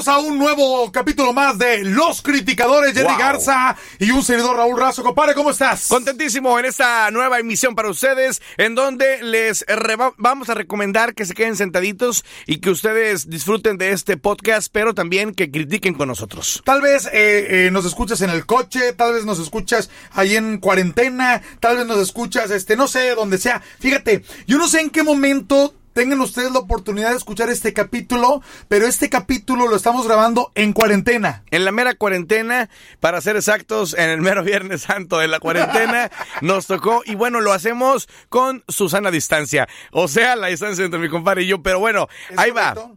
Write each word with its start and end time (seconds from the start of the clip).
Bienvenidos 0.00 0.08
a 0.08 0.26
un 0.30 0.38
nuevo 0.38 0.90
capítulo 0.92 1.34
más 1.34 1.58
de 1.58 1.84
Los 1.84 2.22
Criticadores, 2.22 2.94
Wow. 2.94 3.18
Garza 3.18 3.76
y 3.98 4.10
un 4.10 4.22
servidor 4.22 4.56
Raúl 4.56 4.80
Razo. 4.80 5.02
Compadre, 5.02 5.34
¿cómo 5.34 5.50
estás? 5.50 5.88
Contentísimo 5.88 6.58
en 6.58 6.64
esta 6.64 7.10
nueva 7.10 7.38
emisión 7.38 7.74
para 7.74 7.90
ustedes, 7.90 8.40
en 8.56 8.74
donde 8.74 9.22
les 9.22 9.62
vamos 10.16 10.48
a 10.48 10.54
recomendar 10.54 11.14
que 11.14 11.26
se 11.26 11.34
queden 11.34 11.54
sentaditos 11.54 12.24
y 12.46 12.58
que 12.60 12.70
ustedes 12.70 13.28
disfruten 13.28 13.76
de 13.76 13.90
este 13.90 14.16
podcast, 14.16 14.68
pero 14.72 14.94
también 14.94 15.34
que 15.34 15.50
critiquen 15.50 15.92
con 15.92 16.08
nosotros. 16.08 16.62
Tal 16.64 16.80
vez 16.80 17.04
eh, 17.06 17.66
eh, 17.66 17.70
nos 17.70 17.84
escuchas 17.84 18.22
en 18.22 18.30
el 18.30 18.46
coche, 18.46 18.94
tal 18.94 19.12
vez 19.12 19.26
nos 19.26 19.38
escuchas 19.38 19.90
ahí 20.12 20.34
en 20.34 20.58
cuarentena, 20.58 21.42
tal 21.60 21.76
vez 21.76 21.86
nos 21.86 21.98
escuchas, 21.98 22.50
este, 22.50 22.74
no 22.74 22.88
sé, 22.88 23.14
donde 23.14 23.36
sea. 23.36 23.60
Fíjate, 23.80 24.24
yo 24.46 24.56
no 24.56 24.66
sé 24.66 24.80
en 24.80 24.88
qué 24.88 25.02
momento 25.02 25.74
tengan 25.92 26.20
ustedes 26.20 26.52
la 26.52 26.60
oportunidad 26.60 27.10
de 27.10 27.16
escuchar 27.16 27.50
este 27.50 27.72
capítulo, 27.72 28.42
pero 28.68 28.86
este 28.86 29.08
capítulo 29.08 29.68
lo 29.68 29.76
estamos 29.76 30.06
grabando 30.06 30.52
en 30.54 30.72
cuarentena. 30.72 31.44
En 31.50 31.64
la 31.64 31.72
mera 31.72 31.94
cuarentena, 31.94 32.70
para 33.00 33.20
ser 33.20 33.36
exactos, 33.36 33.94
en 33.94 34.10
el 34.10 34.20
mero 34.20 34.42
Viernes 34.42 34.82
Santo 34.82 35.18
de 35.18 35.28
la 35.28 35.40
cuarentena, 35.40 36.10
nos 36.40 36.66
tocó, 36.66 37.02
y 37.04 37.14
bueno, 37.14 37.40
lo 37.40 37.52
hacemos 37.52 38.08
con 38.28 38.64
Susana 38.68 39.10
distancia, 39.10 39.68
o 39.92 40.08
sea, 40.08 40.36
la 40.36 40.48
distancia 40.48 40.84
entre 40.84 41.00
mi 41.00 41.08
compadre 41.08 41.42
y 41.42 41.46
yo, 41.48 41.62
pero 41.62 41.78
bueno, 41.78 42.08
¿Es 42.30 42.38
ahí 42.38 42.50
va. 42.50 42.74
correcto? 42.74 42.96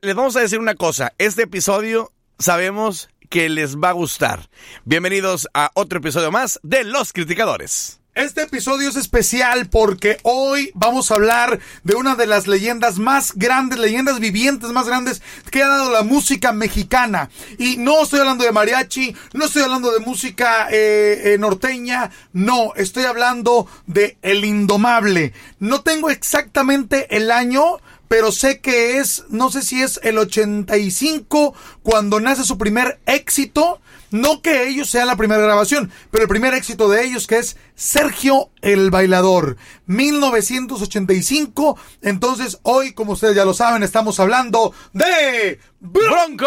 Les 0.00 0.14
vamos 0.14 0.36
a 0.36 0.40
decir 0.40 0.58
una 0.60 0.76
cosa, 0.76 1.12
este 1.18 1.42
episodio 1.42 2.12
sabemos 2.38 3.08
que 3.30 3.48
les 3.48 3.78
va 3.78 3.88
a 3.88 3.92
gustar. 3.92 4.50
Bienvenidos 4.84 5.48
a 5.54 5.70
otro 5.74 5.98
episodio 5.98 6.30
más 6.30 6.60
de 6.62 6.84
Los 6.84 7.12
Criticadores. 7.12 8.01
Este 8.14 8.42
episodio 8.42 8.90
es 8.90 8.96
especial 8.96 9.70
porque 9.70 10.18
hoy 10.22 10.70
vamos 10.74 11.10
a 11.10 11.14
hablar 11.14 11.60
de 11.82 11.94
una 11.94 12.14
de 12.14 12.26
las 12.26 12.46
leyendas 12.46 12.98
más 12.98 13.32
grandes, 13.36 13.78
leyendas 13.78 14.20
vivientes 14.20 14.68
más 14.68 14.86
grandes 14.86 15.22
que 15.50 15.62
ha 15.62 15.68
dado 15.68 15.90
la 15.90 16.02
música 16.02 16.52
mexicana. 16.52 17.30
Y 17.56 17.78
no 17.78 18.02
estoy 18.02 18.20
hablando 18.20 18.44
de 18.44 18.52
mariachi, 18.52 19.16
no 19.32 19.46
estoy 19.46 19.62
hablando 19.62 19.90
de 19.92 20.00
música 20.00 20.68
eh, 20.70 21.32
eh, 21.32 21.38
norteña, 21.38 22.10
no, 22.34 22.74
estoy 22.76 23.04
hablando 23.04 23.66
de 23.86 24.18
El 24.20 24.44
Indomable. 24.44 25.32
No 25.58 25.80
tengo 25.80 26.10
exactamente 26.10 27.16
el 27.16 27.30
año, 27.30 27.78
pero 28.08 28.30
sé 28.30 28.60
que 28.60 28.98
es, 28.98 29.24
no 29.30 29.50
sé 29.50 29.62
si 29.62 29.80
es 29.80 29.98
el 30.02 30.18
85 30.18 31.54
cuando 31.82 32.20
nace 32.20 32.44
su 32.44 32.58
primer 32.58 33.00
éxito. 33.06 33.80
No 34.12 34.42
que 34.42 34.68
ellos 34.68 34.90
sean 34.90 35.06
la 35.06 35.16
primera 35.16 35.42
grabación, 35.42 35.90
pero 36.10 36.22
el 36.22 36.28
primer 36.28 36.54
éxito 36.54 36.88
de 36.88 37.04
ellos 37.04 37.26
que 37.26 37.38
es 37.38 37.56
Sergio 37.74 38.50
el 38.60 38.90
Bailador, 38.90 39.56
1985. 39.86 41.78
Entonces 42.02 42.58
hoy, 42.62 42.92
como 42.92 43.12
ustedes 43.12 43.36
ya 43.36 43.44
lo 43.44 43.54
saben, 43.54 43.82
estamos 43.82 44.20
hablando 44.20 44.74
de 44.92 45.58
¡Bronco! 45.80 46.46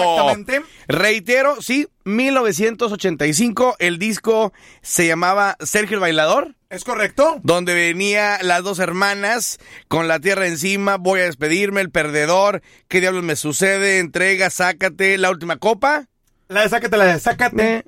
Exactamente. 0.00 0.62
Reitero, 0.88 1.62
sí, 1.62 1.86
1985, 2.04 3.76
el 3.78 3.98
disco 3.98 4.52
se 4.82 5.06
llamaba 5.06 5.56
Sergio 5.60 5.96
el 5.96 6.00
Bailador. 6.00 6.56
¿Es 6.68 6.82
correcto? 6.82 7.40
donde 7.44 7.74
venía 7.74 8.38
las 8.42 8.64
dos 8.64 8.80
hermanas 8.80 9.60
con 9.86 10.08
la 10.08 10.18
tierra 10.18 10.48
encima, 10.48 10.96
voy 10.96 11.20
a 11.20 11.24
despedirme, 11.26 11.80
el 11.80 11.90
perdedor, 11.90 12.60
qué 12.88 13.00
diablos 13.00 13.22
me 13.22 13.36
sucede, 13.36 14.00
entrega, 14.00 14.50
sácate, 14.50 15.16
la 15.16 15.30
última 15.30 15.58
copa. 15.58 16.08
La 16.48 16.62
de 16.62 16.68
sácate, 16.68 16.96
la 16.96 17.04
de 17.06 17.20
sácate. 17.20 17.84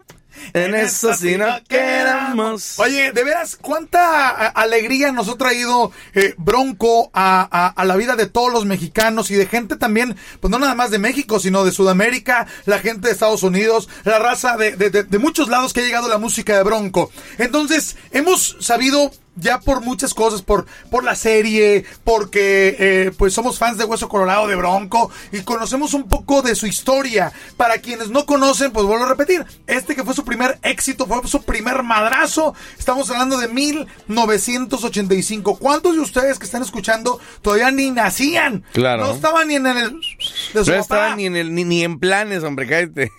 En 0.52 0.74
eso 0.74 1.14
sí 1.14 1.36
no 1.36 1.46
quedamos. 1.68 2.78
Oye, 2.78 3.10
de 3.12 3.24
veras, 3.24 3.56
cuánta 3.60 4.28
alegría 4.48 5.10
nos 5.10 5.28
ha 5.28 5.36
traído 5.36 5.90
eh, 6.14 6.34
Bronco 6.36 7.10
a, 7.12 7.48
a- 7.50 7.68
a 7.68 7.84
la 7.84 7.96
vida 7.96 8.14
de 8.14 8.26
todos 8.26 8.52
los 8.52 8.64
mexicanos 8.64 9.30
y 9.32 9.34
de 9.34 9.46
gente 9.46 9.76
también, 9.76 10.16
pues 10.40 10.50
no 10.50 10.58
nada 10.60 10.74
más 10.76 10.90
de 10.92 10.98
México, 11.00 11.40
sino 11.40 11.64
de 11.64 11.72
Sudamérica, 11.72 12.46
la 12.66 12.78
gente 12.78 13.08
de 13.08 13.14
Estados 13.14 13.42
Unidos, 13.42 13.88
la 14.04 14.18
raza 14.20 14.56
de, 14.56 14.76
de- 14.76 14.90
de- 14.90 15.02
de 15.04 15.18
muchos 15.18 15.48
lados 15.48 15.72
que 15.72 15.80
ha 15.80 15.84
llegado 15.84 16.08
la 16.08 16.18
música 16.18 16.56
de 16.56 16.62
Bronco. 16.62 17.10
Entonces, 17.38 17.96
hemos 18.12 18.56
sabido 18.60 19.10
ya 19.40 19.60
por 19.60 19.80
muchas 19.80 20.14
cosas, 20.14 20.42
por, 20.42 20.66
por 20.90 21.04
la 21.04 21.14
serie, 21.14 21.84
porque 22.04 22.76
eh, 22.78 23.12
pues 23.16 23.32
somos 23.34 23.58
fans 23.58 23.78
de 23.78 23.84
Hueso 23.84 24.08
Colorado 24.08 24.46
de 24.46 24.56
Bronco 24.56 25.10
y 25.32 25.40
conocemos 25.42 25.94
un 25.94 26.08
poco 26.08 26.42
de 26.42 26.54
su 26.54 26.66
historia. 26.66 27.32
Para 27.56 27.78
quienes 27.78 28.10
no 28.10 28.26
conocen, 28.26 28.72
pues 28.72 28.86
vuelvo 28.86 29.04
a 29.04 29.08
repetir, 29.08 29.44
este 29.66 29.94
que 29.94 30.04
fue 30.04 30.14
su 30.14 30.24
primer 30.24 30.58
éxito, 30.62 31.06
fue 31.06 31.20
su 31.26 31.42
primer 31.42 31.82
madrazo, 31.82 32.54
estamos 32.78 33.10
hablando 33.10 33.38
de 33.38 33.48
1985. 33.48 35.58
¿Cuántos 35.58 35.94
de 35.94 36.00
ustedes 36.00 36.38
que 36.38 36.44
están 36.46 36.62
escuchando 36.62 37.20
todavía 37.42 37.70
ni 37.70 37.90
nacían? 37.90 38.64
Claro. 38.72 39.06
No 39.06 39.12
estaban 39.12 39.48
ni 39.48 39.56
en 39.56 39.66
el... 39.66 40.00
De 40.54 40.64
su 40.64 40.70
No 40.70 40.74
papá. 40.76 40.78
estaba 40.78 41.16
ni 41.16 41.26
en, 41.26 41.36
el, 41.36 41.54
ni, 41.54 41.64
ni 41.64 41.84
en 41.84 41.98
planes, 41.98 42.42
hombre, 42.44 42.66
cállate. 42.66 43.10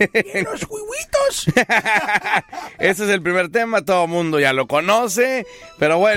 Los 0.43 0.63
huihuitos. 0.69 1.45
Ese 2.79 3.03
es 3.03 3.09
el 3.09 3.21
primer 3.21 3.49
tema, 3.49 3.83
todo 3.83 4.05
el 4.05 4.09
mundo 4.09 4.39
ya 4.39 4.53
lo 4.53 4.67
conoce. 4.67 5.45
Pero 5.77 5.97
bueno, 5.97 6.08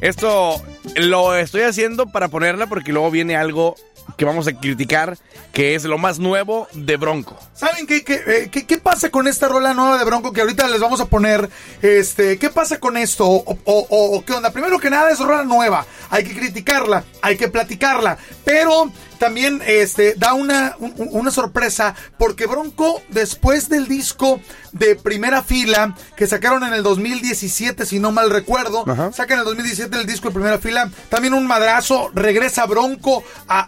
esto 0.00 0.62
lo 0.96 1.36
estoy 1.36 1.62
haciendo 1.62 2.06
para 2.06 2.28
ponerla 2.28 2.66
porque 2.66 2.92
luego 2.92 3.10
viene 3.10 3.36
algo 3.36 3.76
que 4.18 4.24
vamos 4.24 4.46
a 4.46 4.52
criticar, 4.52 5.16
que 5.52 5.74
es 5.74 5.84
lo 5.84 5.98
más 5.98 6.18
nuevo 6.18 6.68
de 6.72 6.96
Bronco. 6.96 7.36
¿Saben 7.54 7.86
qué, 7.86 8.04
qué, 8.04 8.14
eh, 8.26 8.48
qué- 8.52 8.64
qué 8.66 8.78
pasa 8.78 9.10
con 9.10 9.26
esta 9.26 9.48
rola 9.48 9.72
nueva 9.74 9.98
de 9.98 10.04
Bronco 10.04 10.32
que 10.32 10.42
ahorita 10.42 10.68
les 10.68 10.80
vamos 10.80 11.00
a 11.00 11.06
poner? 11.06 11.48
Este, 11.82 12.38
¿qué 12.38 12.50
pasa 12.50 12.78
con 12.78 12.96
esto? 12.96 13.26
O- 13.26 13.46
o 13.64 14.24
qué 14.24 14.32
onda? 14.34 14.52
Primero 14.52 14.78
que 14.78 14.90
nada 14.90 15.10
es 15.10 15.18
rola 15.18 15.42
nueva, 15.44 15.86
hay 16.10 16.22
que 16.24 16.34
criticarla, 16.34 17.02
hay 17.22 17.36
que 17.36 17.48
platicarla, 17.48 18.18
pero 18.44 18.92
también 19.24 19.62
este 19.66 20.12
da 20.18 20.34
una, 20.34 20.76
un- 20.78 20.94
una 21.12 21.30
sorpresa 21.30 21.94
porque 22.18 22.44
Bronco 22.46 23.00
después 23.08 23.70
del 23.70 23.88
disco 23.88 24.38
de 24.72 24.96
primera 24.96 25.42
fila 25.42 25.94
que 26.14 26.26
sacaron 26.26 26.62
en 26.64 26.74
el 26.74 26.82
2017 26.82 27.86
si 27.86 28.00
no 28.00 28.12
mal 28.12 28.28
recuerdo, 28.28 28.84
Ajá. 28.86 29.12
sacan 29.12 29.36
en 29.36 29.38
el 29.40 29.44
2017 29.46 29.96
el 29.96 30.04
disco 30.06 30.28
de 30.28 30.34
primera 30.34 30.58
fila, 30.58 30.90
también 31.08 31.32
un 31.32 31.46
madrazo, 31.46 32.10
regresa 32.14 32.66
Bronco 32.66 33.24
a, 33.48 33.62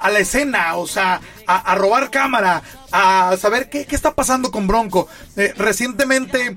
a 0.00 0.10
la 0.10 0.18
escena, 0.18 0.74
o 0.76 0.88
sea, 0.88 1.20
a, 1.46 1.72
a 1.72 1.74
robar 1.74 2.10
cámara, 2.10 2.62
a 2.92 3.36
saber 3.40 3.68
qué, 3.68 3.86
qué 3.86 3.96
está 3.96 4.14
pasando 4.14 4.50
con 4.50 4.66
Bronco. 4.66 5.08
Eh, 5.36 5.52
recientemente 5.56 6.46
eh, 6.48 6.56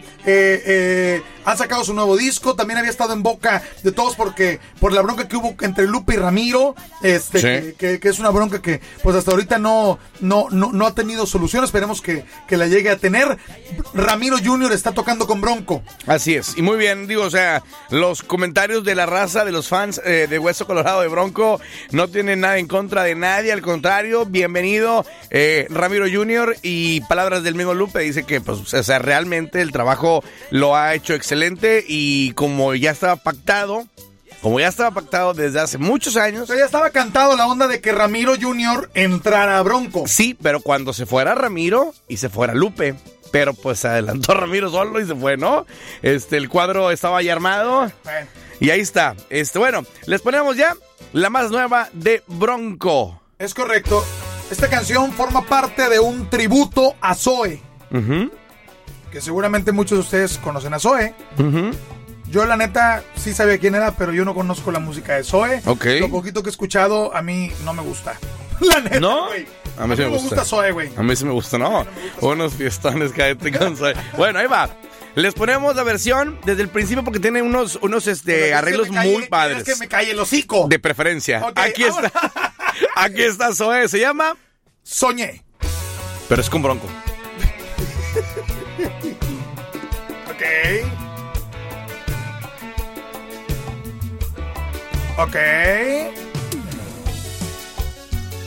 eh, 0.66 1.22
han 1.46 1.58
sacado 1.58 1.84
su 1.84 1.94
nuevo 1.94 2.16
disco, 2.18 2.56
también 2.56 2.78
había 2.78 2.92
estado 2.92 3.14
en 3.14 3.24
boca 3.24 3.64
de 3.84 3.92
todos 3.92 4.16
porque 4.16 4.60
por 4.80 4.94
la 4.94 5.02
bronca 5.02 5.28
que 5.28 5.36
hubo 5.36 5.56
entre 5.62 5.88
Lupe 5.88 6.14
y 6.14 6.18
Ramiro, 6.18 6.76
este, 7.02 7.38
Sí. 7.40 7.46
que, 7.48 7.74
que- 7.78 8.00
que 8.00 8.10
es 8.10 8.20
una 8.20 8.30
bronca 8.30 8.62
que 8.62 8.80
pues 9.02 9.16
hasta 9.16 9.32
ahorita 9.32 9.58
no, 9.58 9.98
no, 10.20 10.48
no, 10.52 10.72
no 10.72 10.86
ha 10.86 10.94
tenido 10.94 11.26
solución, 11.26 11.64
esperemos 11.64 12.02
que, 12.02 12.26
que 12.48 12.58
la 12.58 12.68
llegue 12.68 12.90
a 12.92 12.98
tener. 12.98 13.38
Ramiro 13.94 14.38
Jr. 14.44 14.72
está 14.74 14.92
tocando 14.92 15.26
con 15.28 15.42
Bronco. 15.42 15.82
Así 16.06 16.36
es, 16.36 16.58
y 16.58 16.62
muy 16.62 16.78
bien, 16.78 17.08
digo, 17.08 17.24
o 17.24 17.30
sea, 17.32 17.64
los 17.90 18.22
comentarios 18.24 18.84
de 18.84 18.94
la 18.96 19.06
raza, 19.06 19.44
de 19.46 19.52
los 19.52 19.68
fans 19.68 20.00
eh, 20.06 20.28
de 20.30 20.38
Hueso 20.40 20.68
Colorado 20.68 21.02
de 21.02 21.08
Bronco, 21.08 21.60
no 21.92 22.08
tienen 22.10 22.42
nada 22.42 22.58
en 22.60 22.68
contra 22.68 23.04
de 23.04 23.16
nadie, 23.16 23.52
al 23.52 23.62
contrario, 23.62 24.26
bienvenido 24.26 24.77
eh, 25.30 25.68
Ramiro 25.70 26.06
Jr. 26.12 26.56
y 26.62 27.02
palabras 27.02 27.44
del 27.44 27.56
mismo 27.56 27.74
Lupe, 27.74 28.00
dice 28.00 28.24
que, 28.24 28.42
pues, 28.42 28.74
o 28.74 28.84
sea, 28.84 29.00
realmente 29.00 29.62
el 29.62 29.72
trabajo 29.72 30.24
lo 30.52 30.76
ha 30.76 30.94
hecho 30.94 31.14
excelente 31.14 31.84
y 31.88 32.32
como 32.34 32.74
ya 32.76 32.92
estaba 32.92 33.16
pactado, 33.18 33.86
como 34.42 34.60
ya 34.60 34.68
estaba 34.68 34.92
pactado 34.92 35.34
desde 35.34 35.60
hace 35.60 35.78
muchos 35.78 36.16
O 36.16 36.22
años, 36.22 36.48
sea, 36.48 36.58
ya 36.58 36.66
estaba 36.66 36.92
cantado 36.92 37.36
la 37.36 37.48
onda 37.48 37.68
de 37.68 37.82
que 37.82 37.92
Ramiro 37.92 38.36
Jr. 38.40 38.90
entrara 38.94 39.58
a 39.58 39.64
Bronco. 39.64 40.04
sí, 40.08 40.38
pero 40.42 40.62
cuando 40.62 40.94
se 40.94 41.06
fuera 41.06 41.36
Ramiro 41.36 41.94
y 42.08 42.18
se 42.18 42.30
fuera 42.30 42.54
Lupe. 42.54 42.96
Pero 43.30 43.54
pues 43.54 43.80
se 43.80 43.90
adelantó 43.90 44.34
Ramiro 44.36 44.70
solo 44.72 45.02
y 45.02 45.06
se 45.06 45.14
fue, 45.14 45.36
¿no? 45.36 45.66
Este, 46.02 46.38
el 46.38 46.48
cuadro 46.48 46.92
estaba 46.92 47.22
ya 47.22 47.34
armado. 47.34 47.92
Y 48.62 48.70
ahí 48.70 48.80
está. 48.80 49.16
Este, 49.30 49.60
bueno, 49.60 49.86
les 50.06 50.22
ponemos 50.22 50.56
ya 50.56 50.76
la 51.12 51.30
más 51.30 51.52
nueva 51.52 51.90
de 51.92 52.24
Bronco. 52.28 53.20
es 53.38 53.54
correcto. 53.54 54.06
Esta 54.52 54.70
canción 54.70 55.12
forma 55.12 55.46
parte 55.46 55.90
de 55.90 56.00
un 56.00 56.30
tributo 56.30 56.96
a 57.02 57.16
Zoe. 57.16 57.62
Que 59.12 59.22
seguramente 59.22 59.72
muchos 59.72 59.98
de 59.98 60.02
ustedes 60.04 60.38
conocen 60.38 60.74
a 60.74 60.80
Zoe. 60.80 61.14
Yo 62.30 62.46
la 62.46 62.58
neta 62.58 63.04
sí 63.16 63.34
sabía 63.34 63.58
quién 63.58 63.76
era, 63.76 63.92
pero 63.96 64.12
yo 64.14 64.26
no 64.26 64.34
conozco 64.36 64.72
la 64.72 64.80
música 64.80 65.16
de 65.16 65.24
Zoe. 65.24 65.62
Lo 66.00 66.10
poquito 66.10 66.44
que 66.44 66.50
he 66.50 66.52
escuchado 66.52 67.16
a 67.16 67.22
mí 67.22 67.52
no 67.64 67.74
me 67.74 67.82
gusta. 67.82 68.18
La 68.60 68.80
neta, 68.82 69.00
¿No? 69.00 69.28
A 69.78 69.86
mí 69.86 69.96
sí 69.96 70.02
me 70.02 70.06
no 70.06 70.10
me 70.12 70.18
gusta. 70.18 70.30
gusta 70.36 70.44
Zoe, 70.46 70.72
güey. 70.72 70.90
A 70.98 71.04
mí 71.04 71.16
sí 71.16 71.26
me 71.26 71.32
gusta, 71.32 71.58
¿no? 71.60 71.86
Unos 72.22 72.54
fiestones 72.56 73.12
cállate 73.14 73.52
con 73.56 73.78
Zoe. 73.78 73.94
Bueno, 74.18 74.40
ahí 74.40 74.48
va. 74.48 74.68
Les 75.18 75.34
ponemos 75.34 75.76
la 75.76 75.82
versión 75.82 76.40
desde 76.46 76.62
el 76.62 76.70
principio 76.70 77.04
porque 77.04 77.20
tiene 77.20 77.42
unos, 77.42 77.80
unos 77.82 78.06
este, 78.06 78.36
¿Quieres 78.36 78.54
arreglos 78.54 78.88
calle- 78.90 79.14
muy 79.14 79.26
padres. 79.28 79.64
¿quieres 79.64 79.80
que 79.80 79.86
me 79.86 79.90
calle 79.90 80.12
el 80.12 80.20
hocico? 80.20 80.68
De 80.70 80.78
preferencia. 80.78 81.42
Aquí 81.56 81.86
ahora. 81.86 82.06
está. 82.06 82.54
Aquí 82.96 83.24
está 83.24 83.52
Zoe. 83.56 83.88
Se 83.90 84.00
llama. 84.00 84.38
Soñé. 84.84 85.44
Pero 86.30 86.40
es 86.40 86.50
con 86.52 86.62
Bronco. 86.62 86.88
Ok. 90.30 90.44
Ok. 95.18 95.36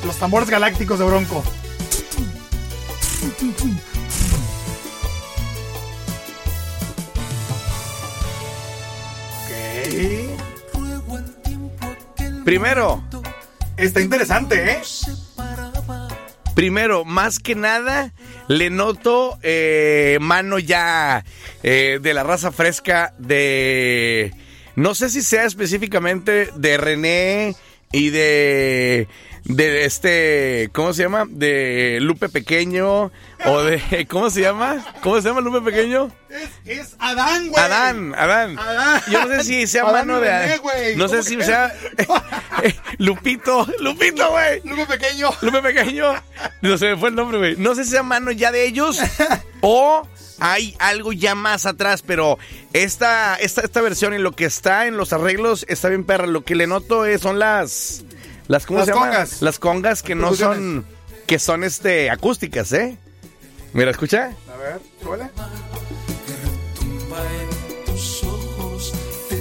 Los 0.06 0.16
tambores 0.20 0.48
galácticos 0.48 1.00
de 1.00 1.04
Bronco. 1.04 1.42
Primero, 12.44 13.02
Está 13.80 14.02
interesante, 14.02 14.72
¿eh? 14.72 14.80
primero, 16.54 17.06
más 17.06 17.38
que 17.38 17.54
nada, 17.54 18.12
le 18.46 18.68
noto 18.68 19.38
eh, 19.42 20.18
mano 20.20 20.58
ya 20.58 21.24
eh, 21.62 21.98
de 22.02 22.12
la 22.12 22.22
raza 22.22 22.52
fresca 22.52 23.14
de... 23.16 24.34
No 24.76 24.94
sé 24.94 25.08
si 25.08 25.22
sea 25.22 25.46
específicamente 25.46 26.50
de 26.54 26.76
René 26.76 27.56
y 27.92 28.10
de... 28.10 29.08
De 29.44 29.86
este, 29.86 30.68
¿cómo 30.72 30.92
se 30.92 31.02
llama? 31.02 31.24
De 31.26 31.98
Lupe 32.02 32.28
Pequeño 32.28 33.10
o 33.46 33.62
de, 33.62 34.06
¿cómo 34.10 34.28
se 34.28 34.42
llama? 34.42 34.84
¿Cómo 35.02 35.20
se 35.20 35.28
llama 35.28 35.40
Lupe 35.40 35.62
Pequeño? 35.62 36.10
Es, 36.28 36.50
es 36.66 36.96
Adán, 36.98 37.48
güey. 37.48 37.64
Adán, 37.64 38.14
Adán. 38.16 38.58
Adán. 38.58 39.02
Yo 39.10 39.24
no 39.24 39.34
sé 39.34 39.44
si 39.44 39.66
sea 39.66 39.84
Adán 39.84 40.06
mano 40.06 40.20
de 40.20 40.58
güey. 40.58 40.94
No 40.96 41.08
sé 41.08 41.16
¿Cómo 41.16 41.22
si 41.28 41.36
que? 41.38 41.44
sea 41.44 41.74
Lupito, 42.98 43.66
Lupito, 43.80 44.30
güey. 44.30 44.60
Lupe 44.64 44.86
pequeño. 44.86 45.30
Lupe 45.40 45.62
Pequeño. 45.62 46.14
No 46.60 46.76
se 46.76 46.90
me 46.90 46.96
fue 46.98 47.08
el 47.08 47.14
nombre, 47.14 47.38
güey. 47.38 47.56
No 47.56 47.74
sé 47.74 47.84
si 47.84 47.92
sea 47.92 48.02
mano 48.02 48.30
ya 48.32 48.52
de 48.52 48.66
ellos 48.66 48.98
o 49.62 50.06
hay 50.40 50.74
algo 50.78 51.12
ya 51.12 51.34
más 51.34 51.66
atrás, 51.66 52.02
pero 52.06 52.38
esta, 52.72 53.36
esta, 53.36 53.60
esta 53.60 53.80
versión 53.80 54.14
y 54.14 54.18
lo 54.18 54.32
que 54.32 54.44
está 54.46 54.86
en 54.86 54.96
los 54.96 55.12
arreglos 55.12 55.64
está 55.68 55.88
bien 55.88 56.04
perra. 56.04 56.26
Lo 56.26 56.44
que 56.44 56.54
le 56.54 56.66
noto 56.66 57.04
es, 57.06 57.20
son 57.20 57.38
las... 57.38 58.02
las 58.48 58.66
¿Cómo 58.66 58.78
Las 58.80 58.86
se 58.88 58.92
llama? 58.94 59.06
congas. 59.06 59.42
Las 59.42 59.58
congas 59.58 60.02
que 60.02 60.14
no 60.14 60.34
son... 60.34 60.84
Que 61.26 61.38
son 61.38 61.62
este 61.62 62.10
acústicas, 62.10 62.72
¿eh? 62.72 62.98
Mira, 63.72 63.92
escucha. 63.92 64.32
A 64.52 64.56
ver, 64.56 64.80
súbele. 65.00 65.30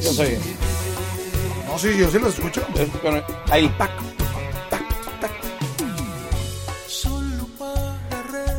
Yo 0.02 0.14
soy. 0.14 0.38
No, 1.68 1.80
sí, 1.80 1.98
yo 1.98 2.12
sí 2.12 2.20
los 2.20 2.36
escucho. 2.36 2.66
Ahí. 3.50 3.72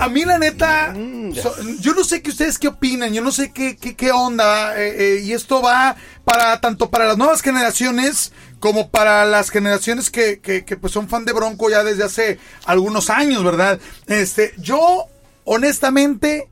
A 0.01 0.09
mí, 0.09 0.25
la 0.25 0.39
neta, 0.39 0.95
Mm, 0.97 1.35
so- 1.35 1.55
yo 1.81 1.93
no 1.95 2.05
sé 2.05 2.23
qué 2.23 2.31
ustedes 2.31 2.59
qué 2.59 2.69
opinan, 2.69 3.13
yo 3.13 3.23
no 3.23 3.31
sé 3.31 3.53
qué, 3.53 3.77
qué, 3.77 3.95
qué 3.95 4.11
onda, 4.13 4.75
eh, 4.81 5.19
eh, 5.19 5.21
y 5.23 5.33
esto 5.33 5.61
va 5.61 5.95
para 6.25 6.59
tanto 6.61 6.91
para 6.91 7.07
las 7.07 7.19
nuevas 7.19 7.43
generaciones 7.43 8.33
como 8.61 8.89
para 8.91 9.25
las 9.27 9.51
generaciones 9.51 10.11
que, 10.11 10.41
que, 10.41 10.65
que, 10.65 10.77
pues 10.79 10.93
son 10.93 11.09
fan 11.09 11.25
de 11.27 11.33
Bronco 11.35 11.69
ya 11.71 11.85
desde 11.85 12.05
hace 12.05 12.39
algunos 12.65 13.11
años, 13.11 13.45
¿verdad? 13.45 13.79
Este, 14.07 14.55
yo, 14.59 15.05
honestamente, 15.45 16.49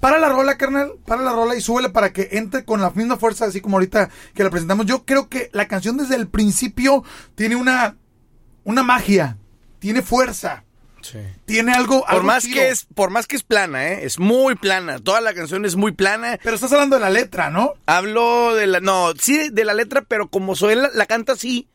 para 0.00 0.18
la 0.18 0.28
rola, 0.30 0.56
carnal, 0.56 0.92
para 1.06 1.22
la 1.22 1.32
rola 1.32 1.54
y 1.54 1.60
súbele 1.60 1.90
para 1.90 2.12
que 2.12 2.28
entre 2.32 2.64
con 2.64 2.80
la 2.80 2.90
misma 2.90 3.16
fuerza, 3.18 3.44
así 3.46 3.60
como 3.60 3.76
ahorita 3.76 4.08
que 4.34 4.42
la 4.44 4.50
presentamos. 4.50 4.86
Yo 4.86 5.04
creo 5.04 5.28
que 5.28 5.50
la 5.52 5.68
canción 5.68 5.96
desde 5.98 6.16
el 6.16 6.28
principio 6.28 7.04
tiene 7.34 7.56
una, 7.56 7.96
una 8.64 8.82
magia, 8.82 9.36
tiene 9.78 10.02
fuerza. 10.02 10.62
Tiene 11.44 11.72
algo. 11.72 12.00
Por 12.00 12.10
algo 12.10 12.24
más 12.24 12.46
que 12.46 12.68
es, 12.68 12.86
por 12.94 13.10
más 13.10 13.26
que 13.26 13.36
es 13.36 13.42
plana, 13.42 13.92
¿eh? 13.92 14.04
Es 14.04 14.18
muy 14.18 14.54
plana. 14.54 14.98
Toda 14.98 15.20
la 15.20 15.34
canción 15.34 15.64
es 15.64 15.76
muy 15.76 15.92
plana. 15.92 16.38
Pero 16.42 16.54
estás 16.54 16.72
hablando 16.72 16.96
de 16.96 17.02
la 17.02 17.10
letra, 17.10 17.50
¿no? 17.50 17.74
Hablo 17.86 18.54
de 18.54 18.66
la, 18.66 18.80
no, 18.80 19.12
sí 19.18 19.50
de 19.50 19.64
la 19.64 19.74
letra, 19.74 20.02
pero 20.02 20.28
como 20.28 20.56
Zoé 20.56 20.76
la, 20.76 20.90
la 20.92 21.06
canta 21.06 21.32
así, 21.32 21.68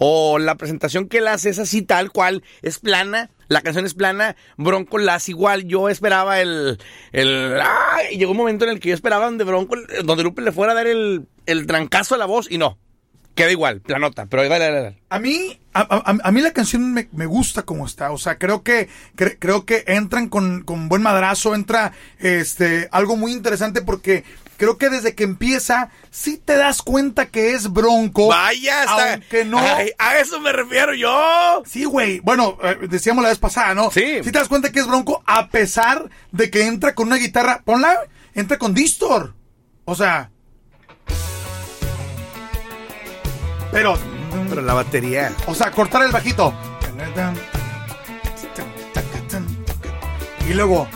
o 0.00 0.38
la 0.38 0.54
presentación 0.54 1.08
que 1.08 1.18
él 1.18 1.26
hace 1.26 1.50
es 1.50 1.58
así 1.58 1.82
tal 1.82 2.12
cual, 2.12 2.44
es 2.62 2.78
plana, 2.78 3.30
la 3.48 3.62
canción 3.62 3.84
es 3.84 3.94
plana, 3.94 4.36
Bronco 4.56 4.96
la 4.96 5.16
hace 5.16 5.32
igual, 5.32 5.64
yo 5.64 5.88
esperaba 5.88 6.40
el, 6.40 6.78
el, 7.10 7.58
¡ay! 7.60 8.16
llegó 8.16 8.30
un 8.30 8.36
momento 8.36 8.64
en 8.64 8.70
el 8.70 8.78
que 8.78 8.90
yo 8.90 8.94
esperaba 8.94 9.24
donde 9.24 9.42
Bronco, 9.42 9.74
donde 10.04 10.22
Lupe 10.22 10.42
le 10.42 10.52
fuera 10.52 10.72
a 10.72 10.76
dar 10.76 10.86
el, 10.86 11.26
el 11.46 11.66
trancazo 11.66 12.14
a 12.14 12.18
la 12.18 12.26
voz, 12.26 12.48
y 12.48 12.58
no, 12.58 12.78
queda 13.38 13.50
igual, 13.50 13.80
planota, 13.80 14.26
pero 14.26 14.42
dale, 14.48 14.64
dale, 14.66 14.80
dale. 14.82 14.98
A 15.08 15.18
mí, 15.18 15.58
a, 15.72 15.80
a- 15.80 16.16
a 16.22 16.30
mí 16.32 16.40
la 16.42 16.52
canción 16.52 16.92
me, 16.92 17.08
me 17.12 17.24
gusta 17.26 17.62
como 17.62 17.86
está. 17.86 18.10
O 18.10 18.18
sea, 18.18 18.36
creo 18.38 18.62
que, 18.62 18.88
cre- 19.16 19.36
creo 19.38 19.64
que 19.64 19.84
entran 19.86 20.28
con, 20.28 20.62
con 20.64 20.88
buen 20.88 21.00
madrazo, 21.02 21.54
entra 21.54 21.92
este 22.18 22.88
algo 22.92 23.16
muy 23.16 23.32
interesante 23.32 23.80
porque 23.82 24.24
creo 24.56 24.76
que 24.76 24.90
desde 24.90 25.14
que 25.14 25.22
empieza, 25.24 25.90
sí 26.10 26.36
te 26.44 26.56
das 26.56 26.82
cuenta 26.82 27.26
que 27.26 27.52
es 27.52 27.72
bronco. 27.72 28.26
Vaya, 28.28 28.82
hasta, 28.82 29.12
Aunque 29.14 29.44
no. 29.44 29.58
Ay, 29.60 29.92
a 29.98 30.18
eso 30.18 30.40
me 30.40 30.52
refiero 30.52 30.94
yo. 30.94 31.62
Sí, 31.64 31.84
güey. 31.84 32.18
Bueno, 32.20 32.58
eh, 32.62 32.76
decíamos 32.90 33.22
la 33.22 33.28
vez 33.30 33.38
pasada, 33.38 33.74
¿no? 33.74 33.90
Sí. 33.92 34.16
Sí 34.24 34.32
te 34.32 34.38
das 34.38 34.48
cuenta 34.48 34.72
que 34.72 34.80
es 34.80 34.86
bronco 34.86 35.22
a 35.26 35.48
pesar 35.48 36.10
de 36.32 36.50
que 36.50 36.66
entra 36.66 36.94
con 36.94 37.06
una 37.06 37.16
guitarra. 37.16 37.62
Ponla, 37.64 38.00
entra 38.34 38.58
con 38.58 38.74
distor. 38.74 39.34
O 39.84 39.94
sea. 39.94 40.30
Pero. 43.72 43.96
Pero 44.48 44.62
la 44.62 44.74
batería. 44.74 45.32
O 45.46 45.54
sea, 45.54 45.70
cortar 45.70 46.02
el 46.02 46.12
bajito. 46.12 46.54
Y 50.48 50.54
luego. 50.54 50.88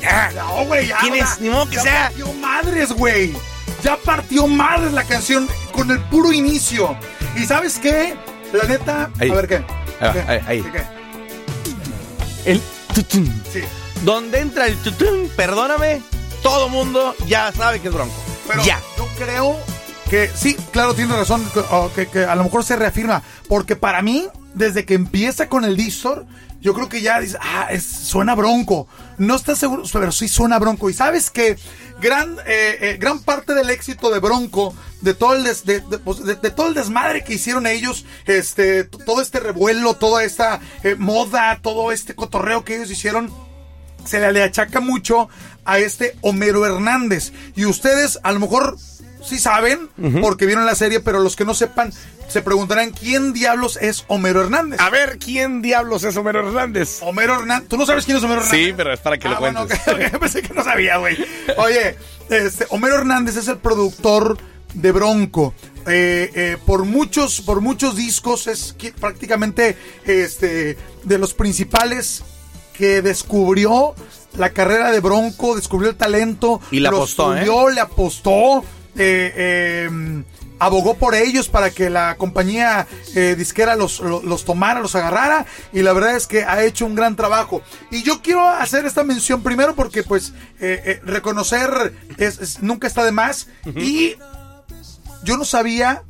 Ya. 0.00 0.30
No, 0.32 0.64
güey, 0.66 0.88
ya. 0.88 0.98
¿Quién 0.98 1.14
es? 1.16 1.40
Ni 1.40 1.48
modo 1.48 1.68
que 1.68 1.76
ya 1.76 1.82
sea. 1.82 2.02
partió 2.08 2.32
madres, 2.34 2.92
güey. 2.92 3.34
Ya 3.82 3.96
partió 3.96 4.46
madres 4.46 4.92
la 4.92 5.04
canción 5.04 5.48
con 5.72 5.90
el 5.90 6.00
puro 6.04 6.32
inicio. 6.32 6.96
¿Y 7.36 7.46
sabes 7.46 7.78
qué? 7.78 8.14
La 8.52 8.64
neta. 8.64 9.10
Ahí. 9.18 9.30
A 9.30 9.34
ver 9.34 9.48
qué. 9.48 9.56
Ahí 10.00 10.08
va, 10.08 10.12
¿Qué? 10.12 10.20
ahí, 10.20 10.40
ahí. 10.46 10.62
¿Qué, 10.62 10.72
qué? 10.72 12.50
El. 12.50 12.62
Sí. 13.52 13.62
Donde 14.02 14.40
entra 14.40 14.66
el 14.66 14.76
tutun, 14.78 15.30
perdóname, 15.36 16.02
todo 16.42 16.68
mundo 16.68 17.14
ya 17.26 17.52
sabe 17.52 17.80
que 17.80 17.88
es 17.88 17.94
Bronco. 17.94 18.14
Pero 18.48 18.64
ya. 18.64 18.80
yo 18.96 19.06
creo 19.18 19.58
que 20.10 20.28
sí, 20.34 20.54
claro, 20.72 20.94
tienes 20.94 21.16
razón, 21.16 21.42
que, 21.94 22.24
a 22.24 22.34
lo 22.34 22.44
mejor 22.44 22.64
se 22.64 22.76
reafirma. 22.76 23.22
Porque 23.48 23.76
para 23.76 24.02
mí, 24.02 24.26
desde 24.54 24.84
que 24.84 24.94
empieza 24.94 25.48
con 25.48 25.64
el 25.64 25.76
distor, 25.76 26.26
yo 26.60 26.74
creo 26.74 26.88
que 26.88 27.00
ya 27.00 27.20
dice, 27.20 27.38
ah, 27.40 27.68
es- 27.70 27.84
suena 27.86 28.34
bronco. 28.34 28.88
No 29.18 29.36
estás 29.36 29.58
seguro, 29.58 29.84
pero 29.92 30.10
sí 30.12 30.26
suena 30.28 30.58
bronco. 30.58 30.90
Y 30.90 30.94
sabes 30.94 31.30
que 31.30 31.56
gran, 32.00 32.36
eh, 32.46 32.76
eh, 32.80 32.96
gran 33.00 33.20
parte 33.20 33.54
del 33.54 33.70
éxito 33.70 34.10
de 34.10 34.18
Bronco, 34.18 34.74
de 35.00 35.14
todo 35.14 35.34
el 35.34 35.44
des- 35.44 35.64
de, 35.64 35.80
pues, 35.80 36.18
todo 36.56 36.66
el 36.68 36.74
desmadre 36.74 37.22
que 37.24 37.34
hicieron 37.34 37.66
ellos, 37.66 38.04
este, 38.26 38.84
todo 38.84 39.22
este 39.22 39.38
revuelo, 39.40 39.94
toda 39.94 40.24
esta 40.24 40.60
eh, 40.82 40.96
moda, 40.98 41.60
todo 41.62 41.92
este 41.92 42.14
cotorreo 42.14 42.64
que 42.64 42.76
ellos 42.76 42.90
hicieron, 42.90 43.32
se 44.04 44.32
le 44.32 44.42
achaca 44.42 44.80
mucho 44.80 45.28
a 45.64 45.78
este 45.78 46.16
Homero 46.22 46.66
Hernández. 46.66 47.32
Y 47.54 47.64
ustedes 47.66 48.18
a 48.22 48.32
lo 48.32 48.40
mejor 48.40 48.76
sí 49.22 49.38
saben, 49.38 49.88
porque 50.20 50.46
vieron 50.46 50.66
la 50.66 50.74
serie, 50.74 51.00
pero 51.00 51.20
los 51.20 51.36
que 51.36 51.44
no 51.44 51.54
sepan, 51.54 51.92
se 52.28 52.42
preguntarán 52.42 52.90
quién 52.92 53.32
diablos 53.32 53.78
es 53.80 54.04
Homero 54.08 54.42
Hernández. 54.42 54.80
A 54.80 54.90
ver, 54.90 55.18
¿quién 55.18 55.62
diablos 55.62 56.04
es 56.04 56.16
Homero 56.16 56.46
Hernández? 56.46 56.98
Homero 57.02 57.40
Hernández. 57.40 57.68
¿Tú 57.68 57.76
no 57.76 57.86
sabes 57.86 58.04
quién 58.04 58.16
es 58.16 58.22
Homero 58.22 58.40
Hernández? 58.40 58.66
Sí, 58.66 58.74
pero 58.76 58.92
es 58.92 59.00
para 59.00 59.18
que 59.18 59.28
lo 59.28 59.36
Ah, 59.36 59.40
bueno, 59.40 59.66
cuentes. 59.66 60.10
pensé 60.20 60.42
que 60.42 60.54
no 60.54 60.62
sabía, 60.64 60.98
güey. 60.98 61.16
Oye, 61.58 61.96
este, 62.28 62.66
Homero 62.70 62.96
Hernández 62.96 63.36
es 63.36 63.48
el 63.48 63.58
productor 63.58 64.38
de 64.74 64.92
Bronco. 64.92 65.54
Eh, 65.86 66.30
eh, 66.34 66.56
por 66.66 66.84
muchos, 66.84 67.40
por 67.40 67.60
muchos 67.60 67.96
discos 67.96 68.46
es 68.46 68.76
prácticamente 69.00 69.76
este 70.04 70.76
de 71.04 71.18
los 71.18 71.34
principales 71.34 72.22
que 72.74 73.02
descubrió 73.02 73.94
la 74.36 74.50
carrera 74.50 74.90
de 74.90 75.00
Bronco, 75.00 75.56
descubrió 75.56 75.90
el 75.90 75.96
talento, 75.96 76.60
Y 76.70 76.80
le 76.80 76.90
lo 76.90 76.98
apostó, 76.98 77.36
¿eh? 77.36 77.44
le 77.74 77.80
apostó, 77.80 78.64
eh, 78.96 79.32
eh, 79.36 80.22
abogó 80.58 80.94
por 80.98 81.14
ellos 81.14 81.48
para 81.48 81.70
que 81.70 81.88
la 81.88 82.16
compañía 82.16 82.86
eh, 83.14 83.34
disquera 83.36 83.76
los, 83.76 84.00
lo- 84.00 84.22
los, 84.22 84.44
tomara, 84.44 84.80
los 84.80 84.94
agarrara 84.94 85.46
y 85.72 85.80
la 85.82 85.92
verdad 85.94 86.16
es 86.16 86.26
que 86.26 86.44
ha 86.44 86.62
hecho 86.64 86.84
un 86.86 86.94
gran 86.94 87.16
trabajo. 87.16 87.62
Y 87.90 88.02
yo 88.02 88.20
quiero 88.20 88.46
hacer 88.46 88.84
esta 88.84 89.02
mención 89.04 89.42
primero 89.42 89.74
porque 89.74 90.02
pues 90.02 90.34
eh, 90.60 90.82
eh, 90.84 91.00
reconocer 91.04 91.94
es, 92.18 92.38
es- 92.40 92.62
nunca 92.62 92.86
está 92.86 93.04
de 93.04 93.12
más 93.12 93.48
y 93.76 94.16
yo 95.24 95.36
no 95.38 95.44
sabía 95.44 96.02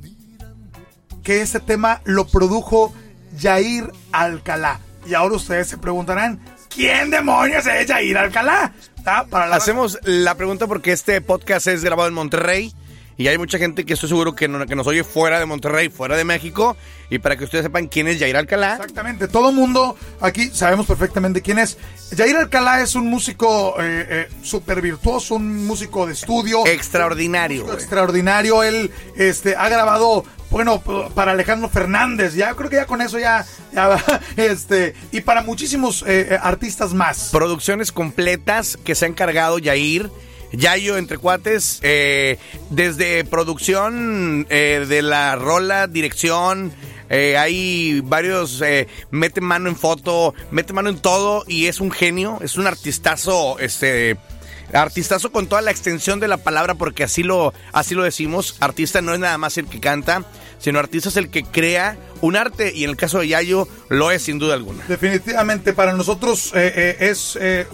que 1.22 1.42
este 1.42 1.60
tema 1.60 2.00
lo 2.04 2.26
produjo 2.26 2.92
Jair 3.40 3.92
Alcalá. 4.12 4.80
Y 5.06 5.14
ahora 5.14 5.36
ustedes 5.36 5.68
se 5.68 5.78
preguntarán, 5.78 6.40
¿quién 6.74 7.10
demonios 7.10 7.66
es 7.66 7.86
Jair 7.86 8.18
Alcalá? 8.18 8.72
¿Ah? 9.06 9.24
Para 9.28 9.46
la 9.46 9.56
Hacemos 9.56 9.98
la 10.02 10.34
pregunta 10.36 10.66
porque 10.66 10.92
este 10.92 11.20
podcast 11.20 11.66
es 11.66 11.82
grabado 11.84 12.08
en 12.08 12.14
Monterrey 12.14 12.72
y 13.16 13.28
hay 13.28 13.36
mucha 13.36 13.58
gente 13.58 13.84
que 13.84 13.92
estoy 13.94 14.08
seguro 14.08 14.34
que, 14.34 14.48
no- 14.48 14.64
que 14.66 14.74
nos 14.74 14.86
oye 14.86 15.04
fuera 15.04 15.38
de 15.38 15.44
Monterrey, 15.46 15.90
fuera 15.90 16.16
de 16.16 16.24
México. 16.24 16.76
Y 17.10 17.18
para 17.18 17.36
que 17.36 17.44
ustedes 17.44 17.64
sepan 17.64 17.88
quién 17.88 18.06
es 18.08 18.18
Jair 18.18 18.36
Alcalá. 18.36 18.74
Exactamente, 18.76 19.28
todo 19.28 19.52
mundo 19.52 19.96
aquí 20.20 20.48
sabemos 20.54 20.86
perfectamente 20.86 21.42
quién 21.42 21.58
es. 21.58 21.76
Jair 22.16 22.36
Alcalá 22.36 22.80
es 22.82 22.94
un 22.94 23.08
músico 23.08 23.74
eh, 23.80 24.06
eh, 24.08 24.28
súper 24.42 24.80
virtuoso, 24.80 25.34
un 25.34 25.66
músico 25.66 26.06
de 26.06 26.12
estudio. 26.14 26.66
Extraordinario. 26.66 27.62
músico 27.64 27.78
extraordinario. 27.78 28.62
Él 28.62 28.90
este, 29.16 29.54
ha 29.56 29.68
grabado 29.68 30.24
bueno, 30.50 30.82
para 31.14 31.32
Alejandro 31.32 31.68
Fernández, 31.68 32.34
ya 32.34 32.54
creo 32.54 32.68
que 32.68 32.76
ya 32.76 32.86
con 32.86 33.00
eso 33.00 33.18
ya, 33.18 33.46
ya 33.72 34.02
este, 34.36 34.94
y 35.12 35.20
para 35.20 35.42
muchísimos 35.42 36.02
eh, 36.02 36.28
eh, 36.30 36.38
artistas 36.40 36.92
más. 36.92 37.30
Producciones 37.32 37.92
completas 37.92 38.76
que 38.84 38.94
se 38.94 39.04
ha 39.04 39.08
encargado 39.08 39.58
Yair. 39.58 40.10
Yayo 40.52 40.96
entre 40.96 41.16
cuates, 41.16 41.78
eh, 41.82 42.36
desde 42.70 43.24
producción 43.24 44.48
de 44.48 45.00
la 45.00 45.36
rola, 45.36 45.86
dirección, 45.86 46.72
hay 47.08 48.00
varios, 48.00 48.60
mete 49.12 49.40
mano 49.40 49.68
en 49.68 49.76
foto, 49.76 50.34
mete 50.50 50.72
mano 50.72 50.88
en 50.88 50.98
todo 50.98 51.44
y 51.46 51.66
es 51.66 51.78
un 51.78 51.92
genio, 51.92 52.40
es 52.42 52.56
un 52.56 52.66
artistazo, 52.66 53.60
este, 53.60 54.16
Artistazo 54.72 55.32
con 55.32 55.46
toda 55.46 55.62
la 55.62 55.70
extensión 55.70 56.20
de 56.20 56.28
la 56.28 56.36
palabra, 56.36 56.74
porque 56.74 57.04
así 57.04 57.22
lo, 57.22 57.52
así 57.72 57.94
lo 57.94 58.02
decimos. 58.02 58.56
Artista 58.60 59.02
no 59.02 59.14
es 59.14 59.20
nada 59.20 59.38
más 59.38 59.58
el 59.58 59.66
que 59.66 59.80
canta, 59.80 60.24
sino 60.58 60.78
artista 60.78 61.08
es 61.08 61.16
el 61.16 61.30
que 61.30 61.42
crea 61.42 61.96
un 62.20 62.36
arte 62.36 62.72
y 62.74 62.84
en 62.84 62.90
el 62.90 62.96
caso 62.96 63.18
de 63.18 63.28
Yayo 63.28 63.66
lo 63.88 64.10
es 64.10 64.22
sin 64.22 64.38
duda 64.38 64.54
alguna. 64.54 64.84
Definitivamente 64.86 65.72
para 65.72 65.92
nosotros 65.92 66.52
eh, 66.54 66.72
eh, 66.74 66.96
es 67.10 67.38
eh, 67.40 67.66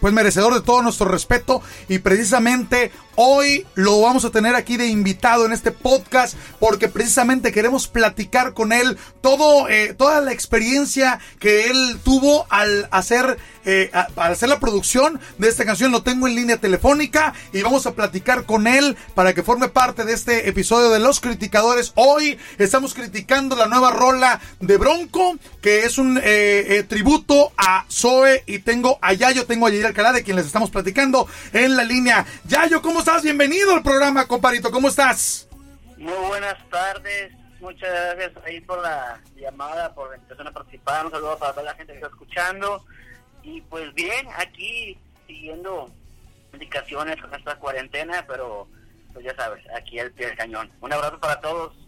pues 0.00 0.12
merecedor 0.12 0.54
de 0.54 0.60
todo 0.60 0.82
nuestro 0.82 1.08
respeto 1.08 1.62
y 1.88 1.98
precisamente 1.98 2.90
Hoy 3.18 3.66
lo 3.74 4.02
vamos 4.02 4.26
a 4.26 4.30
tener 4.30 4.54
aquí 4.54 4.76
de 4.76 4.88
invitado 4.88 5.46
en 5.46 5.52
este 5.52 5.70
podcast 5.70 6.36
porque 6.60 6.88
precisamente 6.88 7.50
queremos 7.50 7.88
platicar 7.88 8.52
con 8.52 8.72
él 8.72 8.98
todo, 9.22 9.70
eh, 9.70 9.94
toda 9.94 10.20
la 10.20 10.32
experiencia 10.32 11.18
que 11.38 11.70
él 11.70 11.98
tuvo 12.04 12.46
al 12.50 12.86
hacer, 12.90 13.38
eh, 13.64 13.90
al 13.94 14.32
hacer 14.32 14.50
la 14.50 14.60
producción 14.60 15.18
de 15.38 15.48
esta 15.48 15.64
canción. 15.64 15.92
Lo 15.92 16.02
tengo 16.02 16.28
en 16.28 16.34
línea 16.34 16.58
telefónica 16.58 17.32
y 17.54 17.62
vamos 17.62 17.86
a 17.86 17.94
platicar 17.94 18.44
con 18.44 18.66
él 18.66 18.98
para 19.14 19.32
que 19.32 19.42
forme 19.42 19.68
parte 19.68 20.04
de 20.04 20.12
este 20.12 20.50
episodio 20.50 20.90
de 20.90 20.98
Los 20.98 21.20
Criticadores. 21.20 21.92
Hoy 21.94 22.36
estamos 22.58 22.92
criticando 22.92 23.56
la 23.56 23.66
nueva 23.66 23.92
rola 23.92 24.42
de 24.60 24.76
Bronco, 24.76 25.38
que 25.62 25.84
es 25.84 25.96
un 25.96 26.20
eh, 26.22 26.84
tributo 26.86 27.50
a 27.56 27.86
Zoe 27.90 28.44
y 28.44 28.58
tengo 28.58 28.98
a 29.00 29.14
Yayo, 29.14 29.46
tengo 29.46 29.66
a 29.66 29.70
Alcalá 29.86 30.12
de 30.12 30.22
quien 30.22 30.36
les 30.36 30.46
estamos 30.46 30.70
platicando 30.70 31.28
en 31.52 31.76
la 31.76 31.84
línea. 31.84 32.26
Yayo, 32.44 32.82
¿cómo 32.82 33.00
estás? 33.00 33.22
Bienvenido 33.22 33.74
al 33.74 33.82
programa, 33.82 34.26
comparito. 34.26 34.70
¿Cómo 34.70 34.88
estás? 34.88 35.48
Muy 35.96 36.12
buenas 36.28 36.56
tardes. 36.68 37.32
Muchas 37.60 37.88
gracias 37.90 38.32
ahí 38.44 38.60
por 38.60 38.82
la 38.82 39.20
llamada, 39.36 39.94
por 39.94 40.10
la 40.10 40.16
invitación 40.16 40.48
a 40.48 40.52
participar. 40.52 41.06
Un 41.06 41.12
saludo 41.12 41.38
para 41.38 41.52
toda 41.52 41.64
la 41.64 41.74
gente 41.74 41.92
que 41.92 41.98
está 41.98 42.08
escuchando. 42.08 42.84
Y 43.42 43.60
pues 43.62 43.94
bien, 43.94 44.26
aquí 44.36 44.98
siguiendo 45.26 45.90
indicaciones 46.52 47.20
con 47.20 47.34
esta 47.34 47.56
cuarentena, 47.56 48.24
pero 48.26 48.68
pues 49.12 49.24
ya 49.24 49.34
sabes, 49.34 49.64
aquí 49.74 49.98
al 49.98 50.10
pie 50.12 50.26
del 50.26 50.36
cañón. 50.36 50.70
Un 50.80 50.92
abrazo 50.92 51.18
para 51.18 51.40
todos. 51.40 51.85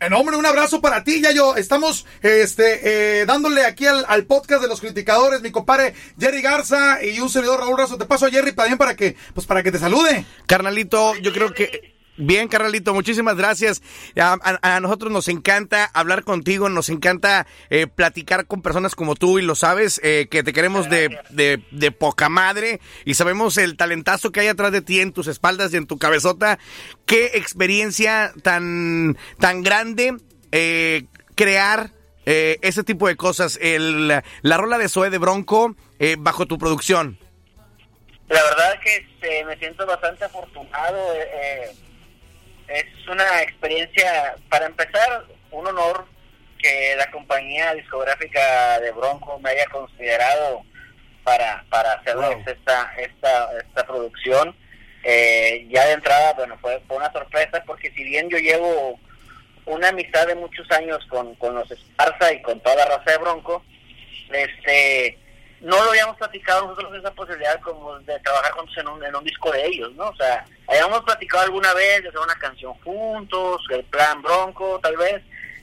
En 0.00 0.12
hombre, 0.12 0.36
un 0.36 0.46
abrazo 0.46 0.80
para 0.80 1.02
ti, 1.02 1.20
ya 1.20 1.32
yo. 1.32 1.56
Estamos 1.56 2.06
este, 2.22 3.20
eh, 3.20 3.26
dándole 3.26 3.64
aquí 3.64 3.84
al, 3.86 4.24
podcast 4.26 4.62
de 4.62 4.68
los 4.68 4.80
criticadores, 4.80 5.42
mi 5.42 5.50
compadre 5.50 5.94
Jerry 6.18 6.40
Garza 6.40 7.02
y 7.02 7.18
un 7.18 7.28
servidor 7.28 7.60
Raúl 7.60 7.76
Razo. 7.76 7.98
Te 7.98 8.04
paso 8.04 8.26
a 8.26 8.30
Jerry 8.30 8.52
también 8.52 8.78
para 8.78 8.94
que, 8.94 9.16
pues 9.34 9.46
para 9.46 9.62
que 9.62 9.72
te 9.72 9.78
salude. 9.78 10.24
Carnalito, 10.46 11.16
yo 11.16 11.32
creo 11.32 11.52
que 11.52 11.97
Bien, 12.20 12.48
Carnalito, 12.48 12.92
muchísimas 12.94 13.36
gracias. 13.36 13.80
A, 14.16 14.80
nosotros 14.80 15.12
nos 15.12 15.28
encanta 15.28 15.88
hablar 15.94 16.24
contigo, 16.24 16.68
nos 16.68 16.88
encanta 16.88 17.46
eh, 17.70 17.86
platicar 17.86 18.46
con 18.46 18.60
personas 18.60 18.96
como 18.96 19.14
tú 19.14 19.38
y 19.38 19.42
lo 19.42 19.54
sabes, 19.54 20.00
eh, 20.02 20.26
que 20.28 20.42
te 20.42 20.52
queremos 20.52 20.90
de, 20.90 21.20
de, 21.30 21.92
poca 21.92 22.28
madre 22.28 22.80
y 23.04 23.14
sabemos 23.14 23.56
el 23.56 23.76
talentazo 23.76 24.32
que 24.32 24.40
hay 24.40 24.48
atrás 24.48 24.72
de 24.72 24.82
ti 24.82 25.00
en 25.00 25.12
tus 25.12 25.28
espaldas 25.28 25.72
y 25.72 25.76
en 25.76 25.86
tu 25.86 25.96
cabezota. 25.96 26.58
Qué 27.06 27.26
experiencia 27.34 28.32
tan, 28.42 29.16
tan 29.38 29.62
grande 29.62 30.16
eh, 30.50 31.04
crear 31.36 31.92
ese 32.26 32.84
tipo 32.84 33.08
de 33.08 33.16
cosas. 33.16 33.58
El, 33.62 34.08
la 34.08 34.56
rola 34.58 34.76
de 34.76 34.90
Zoe 34.90 35.08
de 35.08 35.16
Bronco 35.16 35.76
bajo 36.18 36.44
tu 36.44 36.58
producción. 36.58 37.18
La 38.28 38.42
verdad 38.42 38.78
que 38.82 38.96
este, 38.96 39.44
me 39.44 39.56
siento 39.56 39.86
bastante 39.86 40.24
afortunado. 40.26 40.98
Eh, 41.14 41.70
es 42.68 43.08
una 43.08 43.42
experiencia, 43.42 44.36
para 44.48 44.66
empezar, 44.66 45.24
un 45.50 45.66
honor 45.66 46.06
que 46.58 46.94
la 46.96 47.10
compañía 47.10 47.74
discográfica 47.74 48.80
de 48.80 48.90
Bronco 48.92 49.38
me 49.40 49.50
haya 49.50 49.66
considerado 49.66 50.64
para, 51.22 51.64
para 51.70 51.92
hacer 51.94 52.16
esta, 52.46 52.92
esta, 52.98 53.58
esta 53.58 53.86
producción. 53.86 54.54
Eh, 55.04 55.66
ya 55.70 55.86
de 55.86 55.92
entrada, 55.92 56.34
bueno, 56.34 56.58
fue, 56.60 56.80
fue, 56.86 56.96
una 56.96 57.12
sorpresa 57.12 57.62
porque 57.64 57.90
si 57.92 58.02
bien 58.02 58.28
yo 58.28 58.38
llevo 58.38 58.98
una 59.64 59.88
amistad 59.88 60.26
de 60.26 60.34
muchos 60.34 60.68
años 60.72 60.98
con, 61.08 61.34
con 61.36 61.54
los 61.54 61.70
Esparza 61.70 62.32
y 62.32 62.42
con 62.42 62.60
toda 62.60 62.76
la 62.76 62.84
raza 62.86 63.12
de 63.12 63.18
Bronco, 63.18 63.62
este 64.32 65.18
no 65.60 65.84
lo 65.84 65.90
habíamos 65.90 66.16
platicado 66.16 66.68
nosotros 66.68 66.96
esa 66.96 67.12
posibilidad 67.12 67.60
como 67.60 67.98
de 68.00 68.18
trabajar 68.20 68.52
juntos 68.52 68.76
en 68.78 68.88
un, 68.88 69.04
en 69.04 69.14
un 69.14 69.24
disco 69.24 69.50
de 69.50 69.66
ellos, 69.66 69.92
¿no? 69.94 70.08
O 70.08 70.16
sea, 70.16 70.44
habíamos 70.66 71.02
platicado 71.02 71.44
alguna 71.44 71.74
vez 71.74 72.02
de 72.02 72.08
hacer 72.08 72.20
una 72.20 72.34
canción 72.36 72.74
juntos, 72.84 73.62
el 73.70 73.84
plan 73.84 74.22
Bronco, 74.22 74.78
tal 74.80 74.96
vez, 74.96 75.22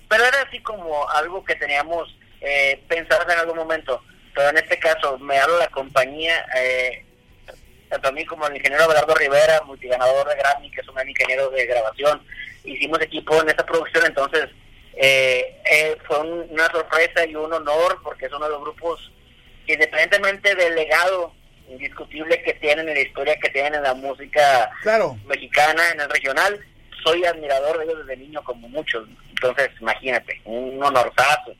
pero 0.09 0.25
era 0.25 0.41
así 0.41 0.59
como 0.61 1.09
algo 1.09 1.43
que 1.43 1.55
teníamos 1.55 2.15
eh, 2.41 2.83
pensado 2.87 3.23
en 3.23 3.39
algún 3.39 3.57
momento. 3.57 4.01
Pero 4.33 4.49
en 4.49 4.57
este 4.57 4.77
caso, 4.79 5.17
me 5.17 5.39
habla 5.39 5.59
la 5.59 5.67
compañía, 5.69 6.45
eh, 6.57 7.05
tanto 7.89 8.09
a 8.09 8.11
mí 8.11 8.25
como 8.25 8.45
al 8.45 8.55
ingeniero 8.55 8.83
Abelardo 8.83 9.15
Rivera, 9.15 9.61
multiganador 9.61 10.27
de 10.27 10.35
Grammy, 10.35 10.69
que 10.71 10.81
es 10.81 10.87
un 10.89 11.09
ingeniero 11.09 11.49
de 11.51 11.65
grabación, 11.65 12.21
hicimos 12.65 13.01
equipo 13.01 13.41
en 13.41 13.49
esta 13.49 13.65
producción, 13.65 14.05
entonces 14.05 14.49
eh, 14.97 15.61
eh, 15.69 15.97
fue 16.05 16.19
una 16.19 16.67
sorpresa 16.67 17.25
y 17.25 17.35
un 17.35 17.51
honor 17.51 17.99
porque 18.03 18.25
es 18.25 18.33
uno 18.33 18.45
de 18.45 18.51
los 18.51 18.61
grupos 18.61 19.11
independientemente 19.74 20.55
del 20.55 20.75
legado 20.75 21.34
indiscutible 21.69 22.41
que 22.43 22.53
tienen 22.53 22.88
en 22.88 22.95
la 22.95 23.01
historia 23.01 23.39
que 23.39 23.50
tienen 23.50 23.75
en 23.75 23.84
la 23.84 23.93
música 23.93 24.72
mexicana, 25.25 25.81
en 25.93 26.01
el 26.01 26.10
regional, 26.10 26.60
soy 27.03 27.25
admirador 27.25 27.77
de 27.77 27.86
ellos 27.86 28.05
desde 28.05 28.22
niño 28.22 28.43
como 28.43 28.67
muchos. 28.69 29.07
Entonces, 29.29 29.69
imagínate, 29.79 30.41
un 30.45 30.81
honorazo. 30.81 31.55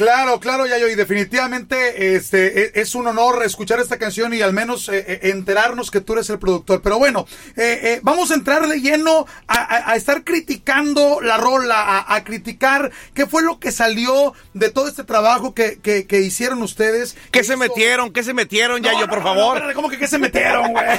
Claro, 0.00 0.40
claro, 0.40 0.64
Yayo, 0.64 0.88
y 0.88 0.94
definitivamente 0.94 2.16
este 2.16 2.62
e, 2.62 2.80
es 2.80 2.94
un 2.94 3.06
honor 3.06 3.42
escuchar 3.44 3.80
esta 3.80 3.98
canción 3.98 4.32
y 4.32 4.40
al 4.40 4.54
menos 4.54 4.88
eh, 4.88 5.04
eh, 5.06 5.20
enterarnos 5.24 5.90
que 5.90 6.00
tú 6.00 6.14
eres 6.14 6.30
el 6.30 6.38
productor. 6.38 6.80
Pero 6.80 6.98
bueno, 6.98 7.26
eh, 7.54 8.00
vamos 8.02 8.30
a 8.30 8.34
entrar 8.34 8.66
de 8.66 8.80
lleno 8.80 9.26
a, 9.46 9.94
estar 9.96 10.24
criticando 10.24 11.20
la 11.20 11.36
rola, 11.36 12.06
a, 12.08 12.24
criticar 12.24 12.90
qué 13.12 13.26
fue 13.26 13.42
lo 13.42 13.60
que 13.60 13.72
salió 13.72 14.32
de 14.54 14.70
todo 14.70 14.88
este 14.88 15.04
trabajo 15.04 15.52
que, 15.52 15.78
que, 15.80 16.20
hicieron 16.20 16.62
ustedes. 16.62 17.14
¿Qué 17.30 17.44
se 17.44 17.58
metieron? 17.58 18.10
¿Qué 18.10 18.22
se 18.22 18.32
metieron, 18.32 18.82
Yayo, 18.82 19.06
por 19.06 19.22
favor? 19.22 19.74
¿Cómo 19.74 19.90
que 19.90 19.98
qué 19.98 20.06
se 20.06 20.16
metieron, 20.16 20.72
güey? 20.72 20.86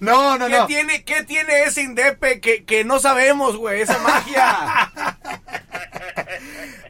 No, 0.00 0.36
no, 0.36 0.48
¿Qué 0.48 0.52
no. 0.52 0.66
Tiene, 0.66 1.04
¿Qué 1.04 1.22
tiene 1.22 1.62
ese 1.62 1.80
Indepe 1.80 2.40
que, 2.40 2.64
que 2.64 2.84
no 2.84 2.98
sabemos, 2.98 3.56
güey? 3.56 3.80
Esa 3.80 3.98
magia. 4.00 5.13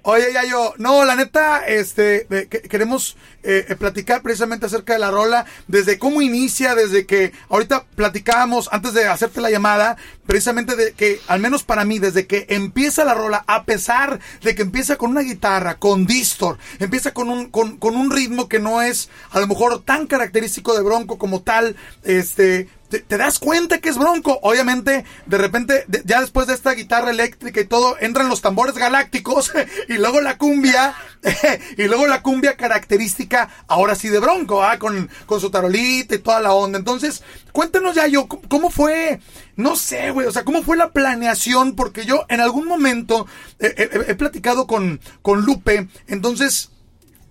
Oye, 0.06 0.34
ya 0.34 0.44
yo, 0.44 0.74
no, 0.76 1.02
la 1.06 1.16
neta, 1.16 1.66
este, 1.66 2.26
queremos 2.68 3.16
eh, 3.42 3.64
eh, 3.70 3.74
platicar 3.74 4.20
precisamente 4.20 4.66
acerca 4.66 4.92
de 4.92 4.98
la 4.98 5.10
rola, 5.10 5.46
desde 5.66 5.98
cómo 5.98 6.20
inicia, 6.20 6.74
desde 6.74 7.06
que 7.06 7.32
ahorita 7.48 7.86
platicábamos 7.94 8.68
antes 8.70 8.92
de 8.92 9.06
hacerte 9.06 9.40
la 9.40 9.48
llamada, 9.48 9.96
precisamente 10.26 10.76
de 10.76 10.92
que, 10.92 11.20
al 11.26 11.40
menos 11.40 11.62
para 11.62 11.86
mí, 11.86 12.00
desde 12.00 12.26
que 12.26 12.44
empieza 12.50 13.06
la 13.06 13.14
rola, 13.14 13.44
a 13.46 13.64
pesar 13.64 14.20
de 14.42 14.54
que 14.54 14.60
empieza 14.60 14.96
con 14.96 15.10
una 15.10 15.22
guitarra, 15.22 15.76
con 15.78 16.04
distor, 16.04 16.58
empieza 16.80 17.14
con 17.14 17.30
un, 17.30 17.48
con, 17.48 17.78
con 17.78 17.96
un 17.96 18.10
ritmo 18.10 18.46
que 18.46 18.60
no 18.60 18.82
es 18.82 19.08
a 19.30 19.40
lo 19.40 19.46
mejor 19.46 19.84
tan 19.84 20.06
característico 20.06 20.74
de 20.74 20.82
Bronco 20.82 21.16
como 21.16 21.40
tal, 21.40 21.76
este, 22.02 22.68
te, 23.00 23.18
das 23.18 23.38
cuenta 23.38 23.78
que 23.78 23.88
es 23.88 23.98
Bronco. 23.98 24.38
Obviamente, 24.42 25.04
de 25.26 25.38
repente, 25.38 25.84
ya 26.04 26.20
después 26.20 26.46
de 26.46 26.54
esta 26.54 26.72
guitarra 26.72 27.10
eléctrica 27.10 27.60
y 27.60 27.66
todo, 27.66 27.96
entran 28.00 28.28
los 28.28 28.40
tambores 28.40 28.74
galácticos 28.76 29.52
y 29.88 29.94
luego 29.94 30.20
la 30.20 30.38
cumbia, 30.38 30.94
y 31.76 31.84
luego 31.84 32.06
la 32.06 32.22
cumbia 32.22 32.56
característica, 32.56 33.48
ahora 33.66 33.94
sí 33.94 34.08
de 34.08 34.18
Bronco, 34.20 34.62
¿ah? 34.62 34.78
con, 34.78 35.08
con 35.26 35.40
su 35.40 35.50
tarolita 35.50 36.14
y 36.14 36.18
toda 36.18 36.40
la 36.40 36.52
onda. 36.52 36.78
Entonces, 36.78 37.22
cuéntanos 37.52 37.94
ya 37.94 38.06
yo, 38.06 38.26
¿cómo 38.26 38.70
fue? 38.70 39.20
No 39.56 39.76
sé, 39.76 40.10
güey, 40.10 40.26
o 40.26 40.32
sea, 40.32 40.44
¿cómo 40.44 40.62
fue 40.62 40.76
la 40.76 40.90
planeación? 40.90 41.76
Porque 41.76 42.04
yo 42.04 42.24
en 42.28 42.40
algún 42.40 42.66
momento 42.66 43.26
he 43.58 44.14
platicado 44.14 44.66
con, 44.66 45.00
con 45.22 45.42
Lupe, 45.42 45.88
entonces, 46.08 46.70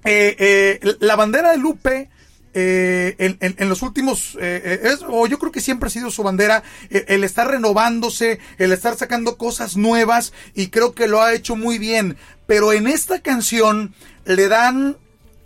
eh, 0.06 0.36
eh, 0.38 0.96
la 1.00 1.16
bandera 1.16 1.52
de 1.52 1.58
Lupe 1.58 2.10
eh, 2.54 3.16
en, 3.18 3.70
los 3.70 3.82
últimos, 3.82 4.38
eh, 4.40 4.82
eh, 4.84 4.96
o 5.08 5.28
yo 5.28 5.40
creo 5.40 5.52
que 5.52 5.62
siempre 5.62 5.88
ha 5.88 5.90
sido 5.90 6.12
su 6.12 6.24
bandera, 6.24 6.64
el 6.90 7.24
estar 7.24 7.48
renovándose, 7.50 8.40
el 8.58 8.72
estar 8.72 8.96
sacando 8.96 9.38
cosas 9.38 9.78
nuevas 9.78 10.34
y 10.54 10.68
creo 10.68 10.94
que 10.94 11.08
lo 11.08 11.22
ha 11.22 11.34
hecho 11.34 11.56
muy 11.56 11.78
bien. 11.78 12.18
Pero 12.48 12.74
en 12.74 12.88
esta 12.88 13.22
canción 13.22 13.94
le 14.26 14.48
dan, 14.48 14.98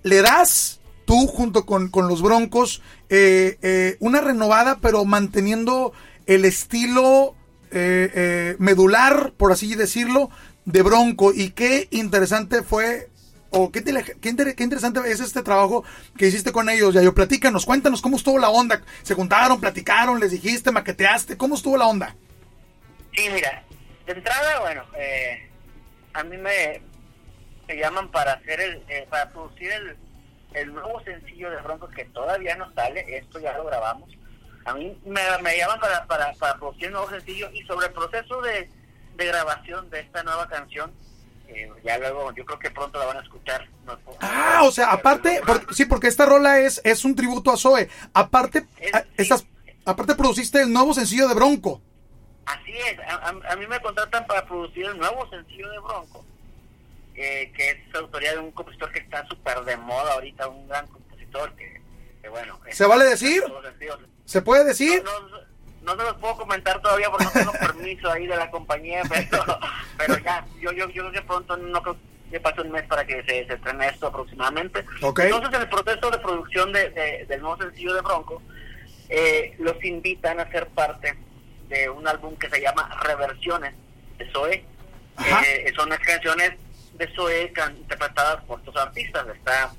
le 0.04 0.22
das 0.22 0.80
tú 1.06 1.28
junto 1.28 1.66
con, 1.66 1.90
con 1.90 2.08
los 2.08 2.22
Broncos 2.22 2.82
una 4.00 4.22
renovada, 4.22 4.80
pero 4.82 5.06
manteniendo 5.06 5.94
el 6.26 6.44
estilo 6.44 7.36
eh, 7.70 8.10
eh, 8.14 8.56
medular, 8.60 9.34
por 9.36 9.52
así 9.52 9.76
decirlo, 9.76 10.30
de 10.64 10.82
Bronco. 10.84 11.34
Y 11.34 11.50
qué 11.50 11.88
interesante 11.92 12.64
fue, 12.64 13.10
o 13.50 13.72
qué, 13.72 13.84
qué, 13.84 14.30
interesante 14.30 15.00
es 15.06 15.20
este 15.20 15.42
trabajo 15.44 15.84
que 16.18 16.28
hiciste 16.28 16.52
con 16.52 16.70
ellos. 16.70 16.94
Ya 16.94 17.02
yo, 17.02 17.14
platícanos, 17.14 17.66
cuéntanos 17.66 18.02
cómo 18.02 18.18
estuvo 18.18 18.40
la 18.40 18.50
onda. 18.50 18.82
¿Se 19.04 19.16
juntaron, 19.16 19.60
platicaron, 19.60 20.20
les 20.20 20.32
dijiste, 20.32 20.72
maqueteaste? 20.72 21.38
¿Cómo 21.38 21.56
estuvo 21.56 21.78
la 21.78 21.88
onda? 21.88 22.16
Sí, 23.16 23.30
mira, 23.32 23.64
de 24.06 24.14
entrada, 24.14 24.60
bueno, 24.60 24.84
eh, 24.98 25.50
a 26.14 26.24
mí 26.24 26.38
me, 26.38 26.82
llaman 27.76 28.10
para 28.12 28.34
hacer 28.34 28.60
el, 28.62 28.84
para 29.10 29.30
producir 29.32 29.72
el, 29.72 29.98
el 30.54 30.74
nuevo 30.74 31.02
sencillo 31.04 31.50
de 31.50 31.62
Bronco 31.62 31.88
que 31.90 32.06
todavía 32.06 32.56
no 32.56 32.72
sale, 32.74 33.06
esto 33.18 33.40
ya 33.40 33.58
lo 33.58 33.66
grabamos 33.66 34.18
a 34.68 34.74
mí 34.74 35.00
me, 35.06 35.58
llaman 35.58 35.80
para, 35.80 36.06
para, 36.08 36.34
para 36.34 36.58
producir 36.58 36.88
un 36.88 36.94
nuevo 36.94 37.10
sencillo 37.10 37.50
y 37.54 37.64
sobre 37.64 37.88
el 37.88 37.94
proceso 37.94 38.42
de, 38.42 38.70
grabación 39.16 39.90
de 39.90 40.02
esta 40.02 40.24
nueva 40.24 40.48
canción, 40.50 40.92
eh, 41.48 41.72
ya 41.84 41.98
luego 41.98 42.34
yo 42.34 42.46
creo 42.46 42.60
que 42.60 42.72
pronto 42.72 43.00
la 43.00 43.06
van 43.06 43.18
a 43.18 43.22
escuchar. 43.22 43.68
ah, 44.22 44.62
o 44.64 44.72
sea, 44.72 44.92
aparte, 44.92 45.42
sí, 45.72 45.86
porque 45.86 46.08
esta 46.08 46.26
rola 46.26 46.60
es, 46.60 46.82
es 46.84 47.06
un 47.06 47.16
tributo 47.16 47.52
a 47.52 47.58
Zoe. 47.58 47.90
Aparte, 48.14 48.66
estas, 49.16 49.46
aparte 49.86 50.16
produciste 50.16 50.62
el 50.62 50.72
nuevo 50.72 50.94
sencillo 50.94 51.28
de 51.28 51.36
Bronco. 51.36 51.82
Así 52.46 52.72
es, 52.72 52.98
a, 53.10 53.56
mí 53.58 53.68
me 53.68 53.80
contratan 53.82 54.26
para 54.26 54.46
producir 54.46 54.86
el 54.86 54.98
nuevo 54.98 55.30
sencillo 55.30 55.70
de 55.70 55.80
Bronco, 55.80 56.26
que 57.14 57.52
es 57.58 57.96
autoría 57.96 58.32
de 58.32 58.40
un 58.40 58.52
compositor 58.52 58.90
que 58.92 59.00
está 59.00 59.28
súper 59.28 59.60
de 59.66 59.76
moda 59.76 60.14
ahorita, 60.14 60.48
un 60.48 60.68
gran 60.68 60.88
compositor 60.88 61.54
que, 61.56 61.82
bueno... 62.30 62.60
¿Se 62.72 62.86
vale 62.86 63.04
decir? 63.06 63.44
¿Se 64.24 64.42
puede 64.42 64.64
decir? 64.64 65.04
No, 65.88 65.96
se 65.96 66.04
los 66.04 66.18
puedo 66.18 66.36
comentar 66.36 66.82
todavía 66.82 67.10
porque 67.10 67.24
no 67.24 67.32
tengo 67.32 67.52
permiso 67.60 68.12
ahí 68.12 68.28
de 68.28 68.36
la 68.36 68.52
compañía, 68.52 69.04
pero, 69.10 69.60
pero 69.98 70.18
ya, 70.20 70.46
yo, 70.60 70.74
yo, 70.74 70.90
yo 70.90 71.04
creo 71.04 71.12
que 71.14 71.22
pronto 71.22 71.56
no 71.56 71.82
creo 71.82 71.98
que 72.30 72.42
pase 72.42 72.62
un 72.62 72.72
mes 72.72 72.84
para 72.84 73.06
que 73.06 73.24
se, 73.24 73.48
se 73.48 73.54
estrene 73.54 73.88
esto 73.88 74.08
aproximadamente. 74.08 74.84
Entonces, 75.02 75.54
en 75.54 75.62
el 75.62 75.70
proceso 75.70 76.12
de 76.12 76.18
producción 76.20 76.74
de, 76.74 77.26
del 77.26 77.42
nuevo 77.42 77.58
sencillo 77.58 77.94
de 77.94 78.02
Bronco, 78.02 78.42
eh, 79.08 79.56
los 79.60 79.82
invitan 79.86 80.42
a 80.42 80.52
ser 80.52 80.68
parte 80.68 81.18
de 81.70 81.90
un 81.90 82.06
álbum 82.06 82.36
que 82.36 82.50
se 82.50 82.60
llama 82.60 82.90
Reversiones 83.04 83.74
de 84.18 84.30
Zoe. 84.32 84.66
Eh, 85.26 85.74
son 85.74 85.88
las 85.88 86.00
canciones 86.00 86.52
de 86.96 87.16
Zoe 87.16 87.54
interpretadas 87.78 88.44
por 88.44 88.60
otros 88.60 88.76
artistas. 88.76 89.26
Está 89.34 89.72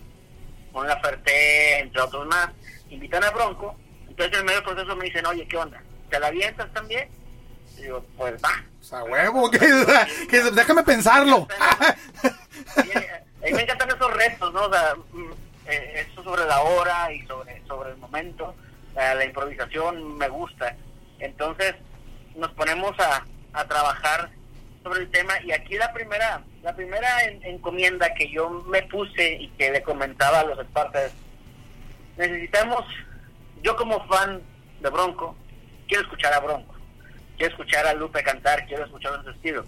Mon 0.72 0.88
Laferte, 0.88 1.80
entre 1.80 2.00
otros 2.00 2.26
más. 2.26 2.48
Invitan 2.88 3.24
a 3.24 3.30
Bronco 3.30 3.76
entonces 4.18 4.40
en 4.40 4.46
medio 4.46 4.60
del 4.60 4.74
proceso 4.74 4.96
me 4.96 5.04
dicen, 5.04 5.26
oye, 5.26 5.46
¿qué 5.46 5.56
onda? 5.56 5.80
¿Te 6.10 6.20
la 6.20 6.28
avientas 6.28 6.72
también? 6.72 7.08
Y 7.76 7.82
digo, 7.82 8.04
pues 8.16 8.34
va. 8.42 8.64
O 8.80 8.84
sea, 8.84 9.04
huevo, 9.04 9.50
que, 9.50 9.58
déjame 10.52 10.82
pensarlo. 10.82 11.46
mí 13.44 13.52
me 13.52 13.62
encantan 13.62 13.90
esos 13.90 14.14
retos, 14.14 14.52
¿no? 14.52 14.64
O 14.64 14.72
sea, 14.72 14.94
mm, 15.12 15.30
eh, 15.66 16.06
eso 16.08 16.22
sobre 16.22 16.44
la 16.46 16.60
hora 16.62 17.12
y 17.12 17.26
sobre, 17.26 17.62
sobre 17.66 17.90
el 17.90 17.96
momento, 17.98 18.54
la 18.94 19.24
improvisación 19.24 20.16
me 20.16 20.28
gusta. 20.28 20.74
Entonces 21.20 21.74
nos 22.34 22.52
ponemos 22.52 22.98
a, 22.98 23.24
a 23.52 23.64
trabajar 23.66 24.30
sobre 24.82 25.00
el 25.00 25.10
tema 25.10 25.34
y 25.44 25.52
aquí 25.52 25.76
la 25.76 25.92
primera 25.92 26.42
la 26.62 26.74
primera 26.74 27.24
encomienda 27.42 28.12
que 28.14 28.30
yo 28.30 28.50
me 28.50 28.82
puse 28.82 29.34
y 29.34 29.48
que 29.50 29.70
le 29.70 29.82
comentaba 29.82 30.40
a 30.40 30.44
los 30.44 30.58
expertos 30.58 31.12
necesitamos 32.18 32.84
yo 33.62 33.76
como 33.76 34.04
fan 34.06 34.42
de 34.80 34.90
Bronco, 34.90 35.36
quiero 35.88 36.04
escuchar 36.04 36.33
a 36.35 36.40
Bronco, 36.40 36.75
quiero 37.37 37.52
escuchar 37.52 37.87
a 37.87 37.95
Lupe 37.95 38.23
cantar, 38.23 38.66
quiero 38.66 38.85
escuchar 38.85 39.14
en 39.14 39.25
su 39.25 39.30
estilo. 39.30 39.64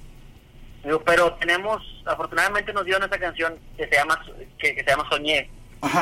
Digo, 0.85 1.03
pero 1.03 1.35
tenemos, 1.35 1.83
afortunadamente 2.07 2.73
nos 2.73 2.85
dieron 2.85 3.03
esta 3.03 3.19
canción 3.19 3.59
que 3.77 3.87
se 3.87 3.95
llama 3.97 4.23
que, 4.59 4.75
se 4.75 4.85
llama 4.85 5.07
Soñé, 5.11 5.51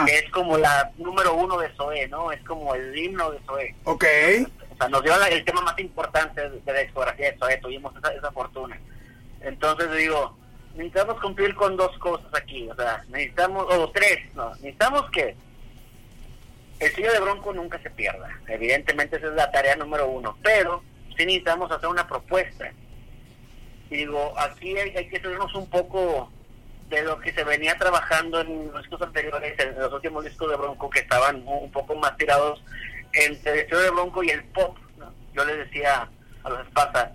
que 0.07 0.19
es 0.19 0.31
como 0.31 0.57
la 0.57 0.92
número 0.99 1.35
uno 1.35 1.59
de 1.59 1.69
Zoé, 1.75 2.07
¿no? 2.09 2.31
Es 2.31 2.40
como 2.45 2.75
el 2.75 2.97
himno 2.97 3.31
de 3.31 3.40
Zoé. 3.47 3.75
Ok. 3.85 4.05
O 4.73 4.77
sea, 4.77 4.88
nos 4.88 5.03
dio 5.03 5.12
el 5.25 5.45
tema 5.45 5.62
más 5.62 5.79
importante 5.79 6.49
de 6.49 6.73
la 6.73 6.81
discografía 6.81 7.33
de 7.33 7.38
Zoé, 7.38 7.57
tuvimos 7.59 7.97
esa, 7.97 8.12
esa 8.12 8.31
fortuna. 8.31 8.79
Entonces 9.40 9.90
digo, 9.97 10.37
necesitamos 10.75 11.21
cumplir 11.21 11.55
con 11.57 11.77
dos 11.77 11.97
cosas 11.99 12.33
aquí, 12.35 12.69
o 12.71 12.75
sea, 12.77 13.05
necesitamos, 13.09 13.66
o 13.69 13.90
tres, 13.90 14.33
no, 14.35 14.51
necesitamos 14.57 15.11
que 15.11 15.37
el 16.81 16.95
sello 16.95 17.12
de 17.12 17.21
Bronco 17.21 17.53
nunca 17.53 17.81
se 17.83 17.91
pierda. 17.91 18.29
Evidentemente 18.47 19.17
esa 19.17 19.29
es 19.29 19.35
la 19.35 19.51
tarea 19.51 19.77
número 19.77 20.09
uno. 20.09 20.37
Pero 20.43 20.83
sí 21.17 21.27
necesitamos 21.27 21.71
hacer 21.71 21.88
una 21.88 22.07
propuesta. 22.07 22.71
Y 23.91 23.97
digo, 23.97 24.35
aquí 24.38 24.77
hay, 24.77 25.09
que 25.09 25.21
salirnos 25.21 25.55
un 25.55 25.69
poco 25.69 26.31
de 26.88 27.03
lo 27.03 27.19
que 27.19 27.33
se 27.33 27.45
venía 27.45 27.77
trabajando 27.77 28.41
en 28.41 28.71
los 28.73 28.83
discos 28.83 29.03
anteriores, 29.03 29.59
en 29.59 29.79
los 29.79 29.93
últimos 29.93 30.25
discos 30.25 30.51
de 30.51 30.57
Bronco, 30.57 30.91
que 30.91 31.01
estaban 31.01 31.43
un 31.47 31.71
poco 31.71 31.95
más 31.97 32.17
tirados 32.17 32.62
entre 33.12 33.62
el 33.62 33.69
sello 33.69 33.81
de 33.81 33.91
Bronco 33.91 34.23
y 34.23 34.31
el 34.31 34.45
pop. 34.45 34.77
Yo 35.35 35.45
les 35.45 35.59
decía 35.59 36.09
a 36.45 36.49
los 36.49 36.67
Esparta, 36.67 37.12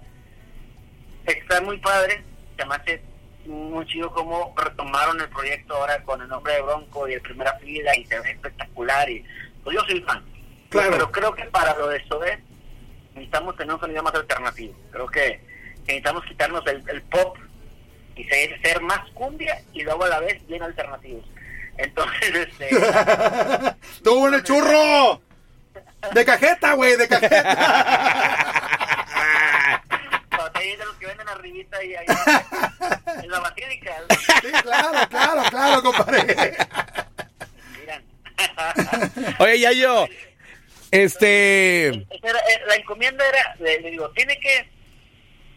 está 1.26 1.62
muy 1.62 1.78
padre, 1.78 2.24
me 2.58 2.76
hace 2.76 3.02
muy 3.46 3.86
chido 3.88 4.12
cómo 4.12 4.54
retomaron 4.56 5.20
el 5.20 5.30
proyecto 5.30 5.76
ahora 5.76 6.02
con 6.04 6.22
el 6.22 6.28
nombre 6.28 6.54
de 6.54 6.62
Bronco 6.62 7.08
y 7.08 7.14
el 7.14 7.22
primera 7.22 7.58
fila 7.60 7.96
y 7.98 8.06
se 8.06 8.20
ve 8.20 8.32
espectacular 8.32 9.10
y 9.10 9.26
yo 9.72 9.82
soy 9.82 10.02
fan. 10.02 10.24
Pero 10.70 11.12
creo 11.12 11.34
que 11.34 11.44
para 11.46 11.76
lo 11.78 11.88
de 11.88 12.04
Sobe 12.08 12.42
necesitamos 13.14 13.56
tener 13.56 13.74
un 13.74 13.80
sonido 13.80 14.04
más 14.04 14.16
alternativo. 14.16 14.76
Creo 14.92 15.08
que 15.08 15.40
necesitamos 15.82 16.26
quitarnos 16.26 16.64
el, 16.68 17.02
pop 17.04 17.38
y 18.16 18.24
ser, 18.26 18.60
ser, 18.62 18.82
más 18.82 19.10
cumbia 19.12 19.62
y 19.74 19.84
luego 19.84 20.06
a 20.06 20.10
la 20.10 20.20
vez 20.20 20.46
bien 20.48 20.64
alternativos. 20.64 21.26
Entonces, 21.78 22.36
este... 22.36 22.70
¡Tuvo 24.04 24.28
en 24.28 24.34
el 24.36 24.44
churro! 24.44 25.22
De 26.14 26.26
cajeta, 26.26 26.74
güey, 26.74 26.98
de 26.98 27.08
cajeta. 27.08 28.58
de 30.78 30.86
los 30.86 30.96
que 30.96 31.06
venden 31.08 31.28
arribita 31.30 31.84
y 31.84 31.96
ahí 31.96 32.06
en 33.24 33.30
la 33.30 33.40
basílica. 33.40 33.92
Sí, 34.42 34.52
claro, 34.62 35.10
claro, 35.10 35.44
claro, 35.50 35.84
compadre. 35.84 36.58
Oye, 39.40 39.60
ya 39.60 39.72
yo, 39.72 40.08
este... 40.92 41.88
Eh, 41.88 42.06
la 42.68 42.76
encomienda 42.76 43.28
era, 43.28 43.56
le 43.60 43.90
digo, 43.90 44.10
tiene 44.12 44.40
que, 44.40 44.70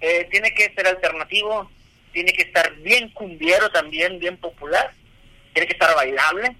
eh, 0.00 0.28
tiene 0.30 0.52
que 0.54 0.72
ser 0.74 0.86
alternativo, 0.86 1.70
tiene 2.12 2.32
que 2.32 2.42
estar 2.42 2.74
bien 2.76 3.10
cumbiero 3.10 3.70
también, 3.70 4.18
bien 4.18 4.38
popular, 4.38 4.92
tiene 5.52 5.66
que 5.66 5.74
estar 5.74 5.94
bailable, 5.94 6.56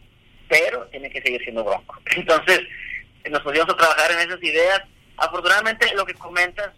pero 0.49 0.87
tiene 0.89 1.11
que 1.11 1.23
seguir 1.23 1.43
siendo 1.43 1.65
bronco. 1.65 1.99
Entonces, 2.17 2.61
nos 3.31 3.41
pusimos 3.43 3.69
a 3.69 3.77
trabajar 3.77 4.12
en 4.12 4.29
esas 4.29 4.43
ideas. 4.43 4.83
Afortunadamente, 5.17 5.95
lo 5.95 6.05
que 6.05 6.15
comentas, 6.15 6.73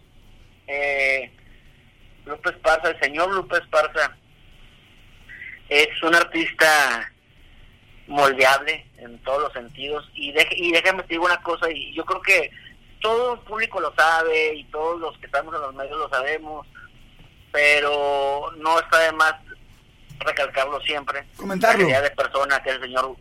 eh, 0.67 1.29
López 2.25 2.55
Parza, 2.61 2.89
el 2.89 2.99
señor 3.01 3.33
López 3.33 3.61
Parza, 3.69 4.15
es 5.67 6.01
un 6.01 6.15
artista 6.15 7.11
moldeable 8.09 8.85
en 8.97 9.17
todos 9.19 9.43
los 9.43 9.53
sentidos. 9.53 10.09
Y, 10.13 10.33
y 10.51 10.71
déjame 10.71 11.03
decir 11.03 11.19
una 11.19 11.41
cosa, 11.41 11.71
y 11.71 11.93
yo 11.93 12.03
creo 12.03 12.21
que 12.21 12.51
todo 12.99 13.35
el 13.35 13.39
público 13.41 13.79
lo 13.79 13.93
sabe 13.95 14.55
y 14.55 14.63
todos 14.65 14.99
los 14.99 15.17
que 15.19 15.27
estamos 15.27 15.55
en 15.55 15.61
los 15.61 15.73
medios 15.73 15.97
lo 15.97 16.09
sabemos, 16.09 16.67
pero 17.51 18.51
no 18.57 18.79
está 18.79 18.99
de 18.99 19.11
más 19.13 19.33
recalcarlo 20.19 20.81
siempre. 20.81 21.25
Comentarlo. 21.37 21.87
La 21.87 22.01
de 22.01 22.11
persona 22.11 22.61
que 22.61 22.69
es 22.71 22.75
el 22.75 22.81
señor 22.81 23.15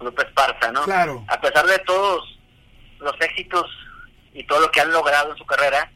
López 0.00 0.26
Parza, 0.34 0.70
¿no? 0.72 0.82
Claro. 0.82 1.24
A 1.28 1.40
pesar 1.40 1.66
de 1.66 1.78
todos 1.80 2.38
los 2.98 3.14
éxitos 3.20 3.66
y 4.34 4.44
todo 4.44 4.60
lo 4.60 4.70
que 4.70 4.80
han 4.80 4.92
logrado 4.92 5.32
en 5.32 5.38
su 5.38 5.46
carrera, 5.46 5.90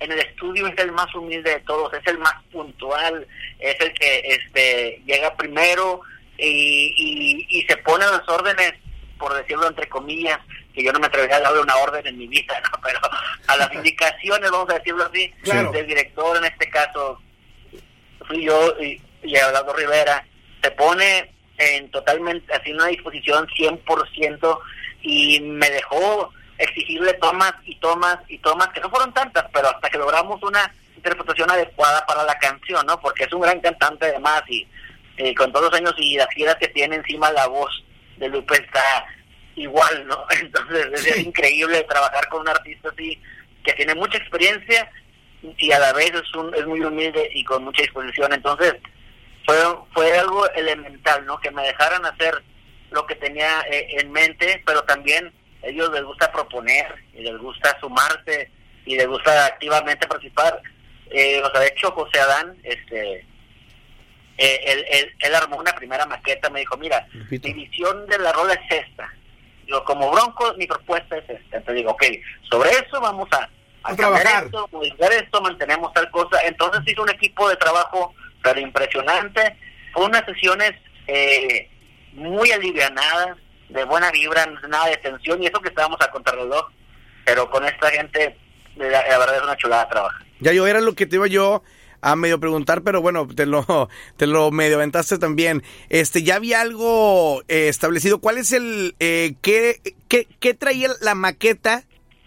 en 0.00 0.12
el 0.12 0.18
estudio 0.18 0.66
es 0.66 0.78
el 0.78 0.92
más 0.92 1.12
humilde 1.14 1.50
de 1.50 1.60
todos, 1.60 1.92
es 1.92 2.06
el 2.06 2.18
más 2.18 2.34
puntual, 2.52 3.26
es 3.58 3.80
el 3.80 3.92
que 3.94 4.20
este 4.26 5.02
llega 5.06 5.36
primero, 5.36 6.02
y, 6.38 7.46
y, 7.48 7.62
se 7.62 7.76
pone 7.78 8.04
las 8.06 8.26
órdenes, 8.28 8.74
por 9.18 9.34
decirlo 9.34 9.66
entre 9.66 9.88
comillas, 9.88 10.38
que 10.72 10.84
yo 10.84 10.92
no 10.92 11.00
me 11.00 11.06
atrevería 11.06 11.36
a 11.36 11.40
darle 11.40 11.60
una 11.60 11.76
orden 11.76 12.06
en 12.06 12.16
mi 12.16 12.28
vida, 12.28 12.60
¿no? 12.60 12.80
pero 12.82 13.00
a 13.48 13.56
las 13.56 13.72
indicaciones, 13.74 14.50
vamos 14.50 14.70
a 14.70 14.78
decirlo 14.78 15.04
así, 15.04 15.32
del 15.42 15.86
director, 15.86 16.36
en 16.36 16.44
este 16.44 16.70
caso, 16.70 17.20
fui 18.26 18.44
yo 18.44 18.80
y, 18.80 19.00
y 19.22 19.36
Eduardo 19.36 19.74
Rivera, 19.74 20.24
se 20.62 20.70
pone 20.72 21.32
en 21.58 21.90
totalmente, 21.90 22.52
así 22.54 22.72
una 22.72 22.86
disposición 22.86 23.46
100% 23.48 24.58
y 25.02 25.40
me 25.40 25.70
dejó 25.70 26.32
exigirle 26.58 27.14
tomas 27.14 27.54
y 27.64 27.74
tomas 27.76 28.18
y 28.28 28.38
tomas, 28.38 28.68
que 28.68 28.80
no 28.80 28.90
fueron 28.90 29.12
tantas, 29.12 29.44
pero 29.52 29.68
hasta 29.68 29.90
que 29.90 29.98
logramos 29.98 30.42
una 30.42 30.72
interpretación 30.96 31.50
adecuada 31.50 32.04
para 32.06 32.24
la 32.24 32.38
canción, 32.38 32.84
¿no? 32.86 33.00
Porque 33.00 33.24
es 33.24 33.32
un 33.32 33.40
gran 33.40 33.60
cantante 33.60 34.06
además 34.06 34.42
y 34.48 34.66
eh, 35.18 35.34
con 35.34 35.52
todos 35.52 35.70
los 35.70 35.80
años 35.80 35.94
y 35.98 36.16
las 36.16 36.28
giras 36.30 36.56
que 36.56 36.68
tiene 36.68 36.96
encima 36.96 37.30
la 37.32 37.46
voz 37.46 37.84
de 38.16 38.28
Lupe 38.28 38.54
está 38.54 39.06
igual, 39.56 40.06
¿no? 40.06 40.24
Entonces 40.40 41.06
es 41.06 41.18
increíble 41.18 41.84
trabajar 41.88 42.28
con 42.28 42.42
un 42.42 42.48
artista 42.48 42.88
así 42.90 43.20
que 43.64 43.72
tiene 43.74 43.94
mucha 43.94 44.18
experiencia 44.18 44.90
y 45.42 45.72
a 45.72 45.78
la 45.78 45.92
vez 45.92 46.12
es, 46.14 46.34
un, 46.34 46.54
es 46.54 46.66
muy 46.66 46.80
humilde 46.80 47.30
y 47.34 47.44
con 47.44 47.64
mucha 47.64 47.82
disposición. 47.82 48.32
Entonces, 48.32 48.74
fue, 49.44 49.56
fue 49.92 50.18
algo 50.18 50.48
elemental, 50.52 51.24
¿no? 51.26 51.38
Que 51.40 51.50
me 51.50 51.62
dejaran 51.62 52.04
hacer 52.06 52.42
lo 52.90 53.06
que 53.06 53.14
tenía 53.16 53.60
eh, 53.70 53.98
en 54.00 54.10
mente, 54.10 54.62
pero 54.66 54.82
también 54.84 55.32
ellos 55.62 55.90
les 55.92 56.02
gusta 56.02 56.32
proponer 56.32 56.94
y 57.14 57.22
les 57.22 57.36
gusta 57.38 57.78
sumarse 57.80 58.50
y 58.84 58.96
les 58.96 59.06
gusta 59.06 59.46
activamente 59.46 60.06
participar. 60.06 60.60
Eh, 61.10 61.42
o 61.42 61.50
sea, 61.50 61.60
de 61.60 61.68
hecho, 61.68 61.90
José 61.92 62.20
Adán, 62.20 62.56
este, 62.62 63.26
eh, 64.38 64.60
él, 64.66 64.84
él, 64.90 65.12
él, 65.18 65.34
armó 65.34 65.56
una 65.56 65.72
primera 65.72 66.06
maqueta, 66.06 66.48
me 66.48 66.60
dijo, 66.60 66.76
mira, 66.76 67.06
mi 67.28 67.52
visión 67.52 68.06
de 68.06 68.18
la 68.18 68.32
rola 68.32 68.54
es 68.54 68.84
esta. 68.86 69.12
Yo, 69.66 69.84
como 69.84 70.10
bronco, 70.10 70.54
mi 70.56 70.66
propuesta 70.66 71.16
es 71.18 71.28
esta. 71.28 71.56
Entonces 71.58 71.74
digo, 71.74 71.90
ok, 71.90 72.04
sobre 72.48 72.70
eso 72.70 73.00
vamos 73.00 73.28
a, 73.32 73.50
a, 73.82 73.96
trabajar 73.96 74.44
esto, 74.44 74.68
modificar 74.70 75.12
esto, 75.12 75.40
mantenemos 75.42 75.92
tal 75.92 76.08
cosa. 76.10 76.38
Entonces 76.44 76.82
hizo 76.86 77.02
un 77.02 77.10
equipo 77.10 77.48
de 77.48 77.56
trabajo 77.56 78.14
pero 78.42 78.60
impresionante. 78.60 79.56
Fue 79.92 80.04
unas 80.04 80.24
sesiones 80.24 80.72
eh, 81.08 81.68
muy 82.12 82.52
alivianadas, 82.52 83.36
de 83.68 83.84
buena 83.84 84.10
vibra, 84.10 84.46
nada 84.68 84.86
de 84.86 84.96
tensión, 84.98 85.42
y 85.42 85.46
eso 85.46 85.60
que 85.60 85.68
estábamos 85.68 86.00
a 86.00 86.10
contrarreloj, 86.10 86.70
pero 87.24 87.50
con 87.50 87.64
esta 87.64 87.90
gente, 87.90 88.38
la, 88.76 89.06
la 89.06 89.18
verdad 89.18 89.36
es 89.36 89.42
una 89.42 89.56
chulada 89.56 89.88
trabajar. 89.88 90.26
Ya 90.40 90.52
yo 90.52 90.66
era 90.66 90.80
lo 90.80 90.94
que 90.94 91.06
te 91.06 91.16
iba 91.16 91.26
yo 91.26 91.62
a 92.00 92.16
medio 92.16 92.40
preguntar, 92.40 92.82
pero 92.82 93.00
bueno, 93.02 93.26
te 93.26 93.46
lo, 93.46 93.88
te 94.16 94.26
lo 94.26 94.50
medio 94.50 94.76
aventaste 94.76 95.18
también. 95.18 95.62
Este, 95.88 96.22
ya 96.22 96.36
había 96.36 96.60
algo 96.60 97.42
eh, 97.48 97.68
establecido. 97.68 98.20
¿Cuál 98.20 98.38
es 98.38 98.52
el, 98.52 98.94
eh, 99.00 99.34
qué, 99.42 99.80
qué, 100.08 100.26
qué 100.40 100.54
traía 100.54 100.90
la 101.00 101.14
maqueta 101.14 101.84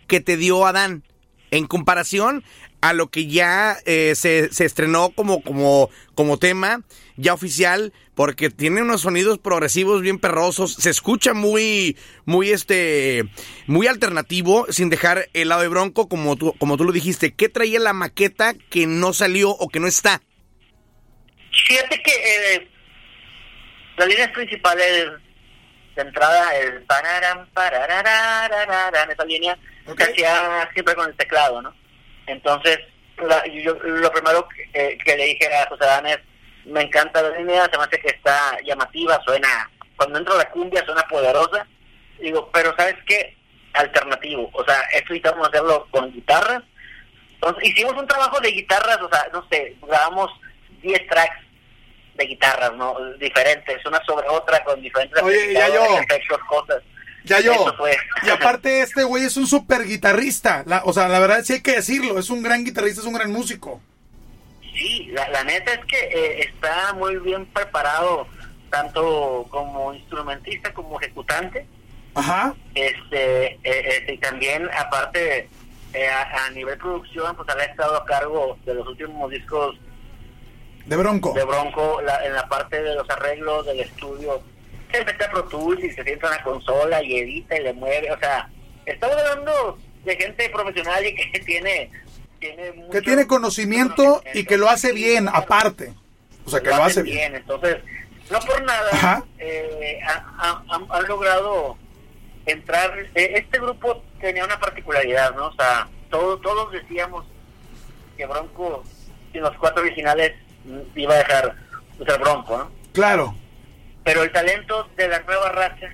que 0.08 0.20
te 0.20 0.38
dio 0.38 0.66
Adán 0.66 1.04
en 1.52 1.68
comparación 1.68 2.44
a 2.82 2.94
lo 2.94 3.10
que 3.10 3.28
ya 3.28 3.78
eh, 3.86 4.14
se, 4.16 4.52
se, 4.52 4.66
estrenó 4.66 5.12
como, 5.12 5.44
como, 5.44 5.90
como 6.16 6.38
tema 6.38 6.82
ya 7.22 7.34
oficial, 7.34 7.94
porque 8.16 8.50
tiene 8.50 8.82
unos 8.82 9.02
sonidos 9.02 9.38
progresivos 9.38 10.02
bien 10.02 10.20
perrosos, 10.20 10.74
se 10.74 10.90
escucha 10.90 11.34
muy, 11.34 11.98
muy 12.26 12.50
este, 12.50 13.24
muy 13.68 13.88
alternativo, 13.88 14.66
sin 14.70 14.90
dejar 14.90 15.30
el 15.34 15.50
lado 15.50 15.62
de 15.62 15.68
Bronco, 15.68 16.10
como 16.10 16.36
tú, 16.36 16.54
como 16.58 16.78
tú 16.78 16.84
lo 16.84 16.92
dijiste. 16.92 17.34
¿Qué 17.34 17.48
traía 17.50 17.80
la 17.80 17.94
maqueta 17.94 18.54
que 18.70 18.88
no 18.88 19.14
salió 19.14 19.52
o 19.52 19.70
que 19.70 19.80
no 19.80 19.88
está? 19.88 20.22
Fíjate 21.68 22.02
que 22.02 22.12
eh, 22.12 22.68
las 23.98 24.08
líneas 24.08 24.32
principales 24.32 25.12
de 25.96 26.02
entrada, 26.02 26.56
el 26.58 26.84
pararam, 26.84 27.48
esa 29.10 29.26
línea 29.26 29.58
okay. 29.86 30.08
se 30.08 30.12
hacía 30.12 30.70
siempre 30.74 30.96
con 30.96 31.10
el 31.10 31.16
teclado, 31.16 31.62
¿no? 31.62 31.76
Entonces, 32.28 32.80
la, 33.18 33.46
yo, 33.48 33.74
lo 33.74 34.12
primero 34.12 34.48
que, 34.48 34.70
eh, 34.74 34.98
que, 35.04 35.18
le 35.18 35.26
dije 35.26 35.54
a 35.54 35.68
José 35.68 35.86
Dan 35.86 36.08
es, 36.08 36.20
me 36.66 36.82
encanta 36.82 37.22
la 37.22 37.38
línea, 37.38 37.70
se 37.72 37.78
me 37.78 37.84
hace 37.84 38.00
que 38.00 38.10
está 38.10 38.58
llamativa, 38.64 39.22
suena, 39.24 39.70
cuando 39.96 40.20
entra 40.20 40.36
la 40.36 40.50
cumbia 40.50 40.86
suena 40.86 41.04
poderosa, 41.04 41.66
digo, 42.20 42.50
pero 42.54 42.76
¿sabes 42.78 42.96
qué? 43.06 43.36
Alternativo, 43.74 44.50
o 44.54 44.66
sea, 44.66 44.82
esto 44.94 45.14
necesitamos 45.14 45.48
hacerlo 45.48 45.88
con 45.92 46.12
guitarras, 46.12 46.64
entonces 47.34 47.70
hicimos 47.70 47.94
un 47.94 48.08
trabajo 48.08 48.40
de 48.40 48.52
guitarras, 48.52 49.00
o 49.02 49.10
sea, 49.10 49.28
no 49.34 49.48
sé, 49.50 49.76
grabamos 49.82 50.32
10 50.82 51.08
tracks 51.08 51.38
de 52.16 52.26
guitarras, 52.26 52.74
¿no? 52.76 52.96
Diferentes, 53.20 53.84
una 53.86 54.04
sobre 54.06 54.28
otra, 54.30 54.64
con 54.64 54.82
diferentes 54.82 55.22
Oye, 55.24 55.54
ya 55.54 55.68
yo. 55.70 55.84
efectos, 55.98 56.40
cosas. 56.48 56.84
Ya 57.24 57.40
yo. 57.40 57.54
Y 58.24 58.30
aparte 58.30 58.82
este 58.82 59.04
güey 59.04 59.26
es 59.26 59.38
un 59.38 59.48
super 59.48 59.84
guitarrista. 59.84 60.64
La, 60.66 60.82
o 60.86 60.94
sea, 60.94 61.08
la 61.08 61.20
verdad 61.20 61.44
sí 61.44 61.54
hay 61.54 61.62
que 61.62 61.76
decirlo. 61.76 62.18
Es 62.18 62.30
un 62.30 62.42
gran 62.42 62.64
guitarrista, 62.64 63.02
es 63.02 63.08
un 63.08 63.14
gran 63.14 63.32
músico. 63.32 63.82
Sí, 64.74 65.10
la, 65.12 65.28
la 65.30 65.44
neta 65.44 65.74
es 65.74 65.86
que 65.86 65.98
eh, 65.98 66.40
está 66.42 66.94
muy 66.94 67.18
bien 67.18 67.46
preparado, 67.48 68.28
tanto 68.70 69.46
como 69.50 69.94
instrumentista 69.94 70.74
como 70.74 71.00
ejecutante. 71.00 71.66
Ajá. 72.14 72.54
Este, 72.76 73.54
eh, 73.54 73.60
este 73.64 74.14
y 74.14 74.18
también, 74.18 74.70
aparte, 74.78 75.50
eh, 75.94 76.08
a, 76.08 76.46
a, 76.46 76.50
nivel 76.52 76.78
producción, 76.78 77.36
pues 77.36 77.50
ha 77.50 77.64
estado 77.64 77.96
a 77.98 78.06
cargo 78.06 78.58
de 78.66 78.74
los 78.76 78.88
últimos 78.88 79.30
discos. 79.30 79.78
De 80.86 80.96
Bronco. 80.96 81.34
De 81.34 81.44
Bronco, 81.44 82.02
la, 82.02 82.26
en 82.26 82.34
la 82.34 82.48
parte 82.48 82.82
de 82.82 82.96
los 82.96 83.10
arreglos 83.10 83.66
del 83.66 83.82
estudio 83.82 84.42
se 84.92 85.06
mete 85.06 85.24
a 85.24 85.32
Pro 85.32 85.44
Tools 85.46 85.84
y 85.84 85.92
se 85.92 86.04
sienta 86.04 86.28
en 86.28 86.34
la 86.34 86.44
consola 86.44 87.04
y 87.04 87.18
edita 87.18 87.58
y 87.58 87.64
le 87.64 87.74
mueve, 87.74 88.12
o 88.12 88.20
sea, 88.20 88.50
estamos 88.86 89.16
hablando 89.16 89.78
de 90.04 90.16
gente 90.16 90.50
profesional 90.50 91.06
y 91.06 91.16
que 91.16 91.40
tiene... 91.46 91.92
tiene 92.42 92.72
mucho, 92.74 92.90
que 92.90 93.02
tiene 93.02 93.28
conocimiento, 93.28 93.96
conocimiento, 93.96 94.40
y 94.40 94.46
que 94.46 94.58
lo 94.58 94.70
hace 94.70 94.92
bien, 94.92 95.30
aparte. 95.32 95.94
O 96.46 96.50
sea, 96.50 96.60
que 96.60 96.70
lo, 96.70 96.78
lo 96.78 96.84
hace 96.84 97.04
bien. 97.04 97.18
bien. 97.18 97.36
Entonces, 97.36 97.78
no 98.30 98.40
por 98.40 98.62
nada, 98.64 99.24
eh, 99.40 100.00
han 100.04 100.64
ha, 100.70 100.86
ha 100.90 101.02
logrado 101.04 101.78
entrar... 102.46 102.98
Eh, 103.16 103.34
este 103.36 103.60
grupo 103.60 104.04
tenía 104.20 104.44
una 104.44 104.60
particularidad, 104.60 105.34
¿no? 105.36 105.48
O 105.48 105.54
sea, 105.54 105.88
todo, 106.10 106.38
todos 106.40 106.74
decíamos 106.74 107.26
que 108.18 108.26
Bronco, 108.26 108.84
sin 109.32 109.42
los 109.42 109.56
cuatro 109.58 109.84
originales, 109.84 110.34
iba 110.96 111.14
a 111.14 111.18
dejar 111.18 111.56
de 111.98 112.06
ser 112.06 112.20
Bronco, 112.20 112.58
¿no? 112.58 112.72
Claro 112.92 113.36
pero 114.04 114.24
el 114.24 114.32
talento 114.32 114.90
de 114.96 115.08
la 115.08 115.20
nueva 115.22 115.50
raza 115.50 115.88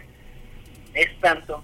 es 0.93 1.19
tanto 1.19 1.63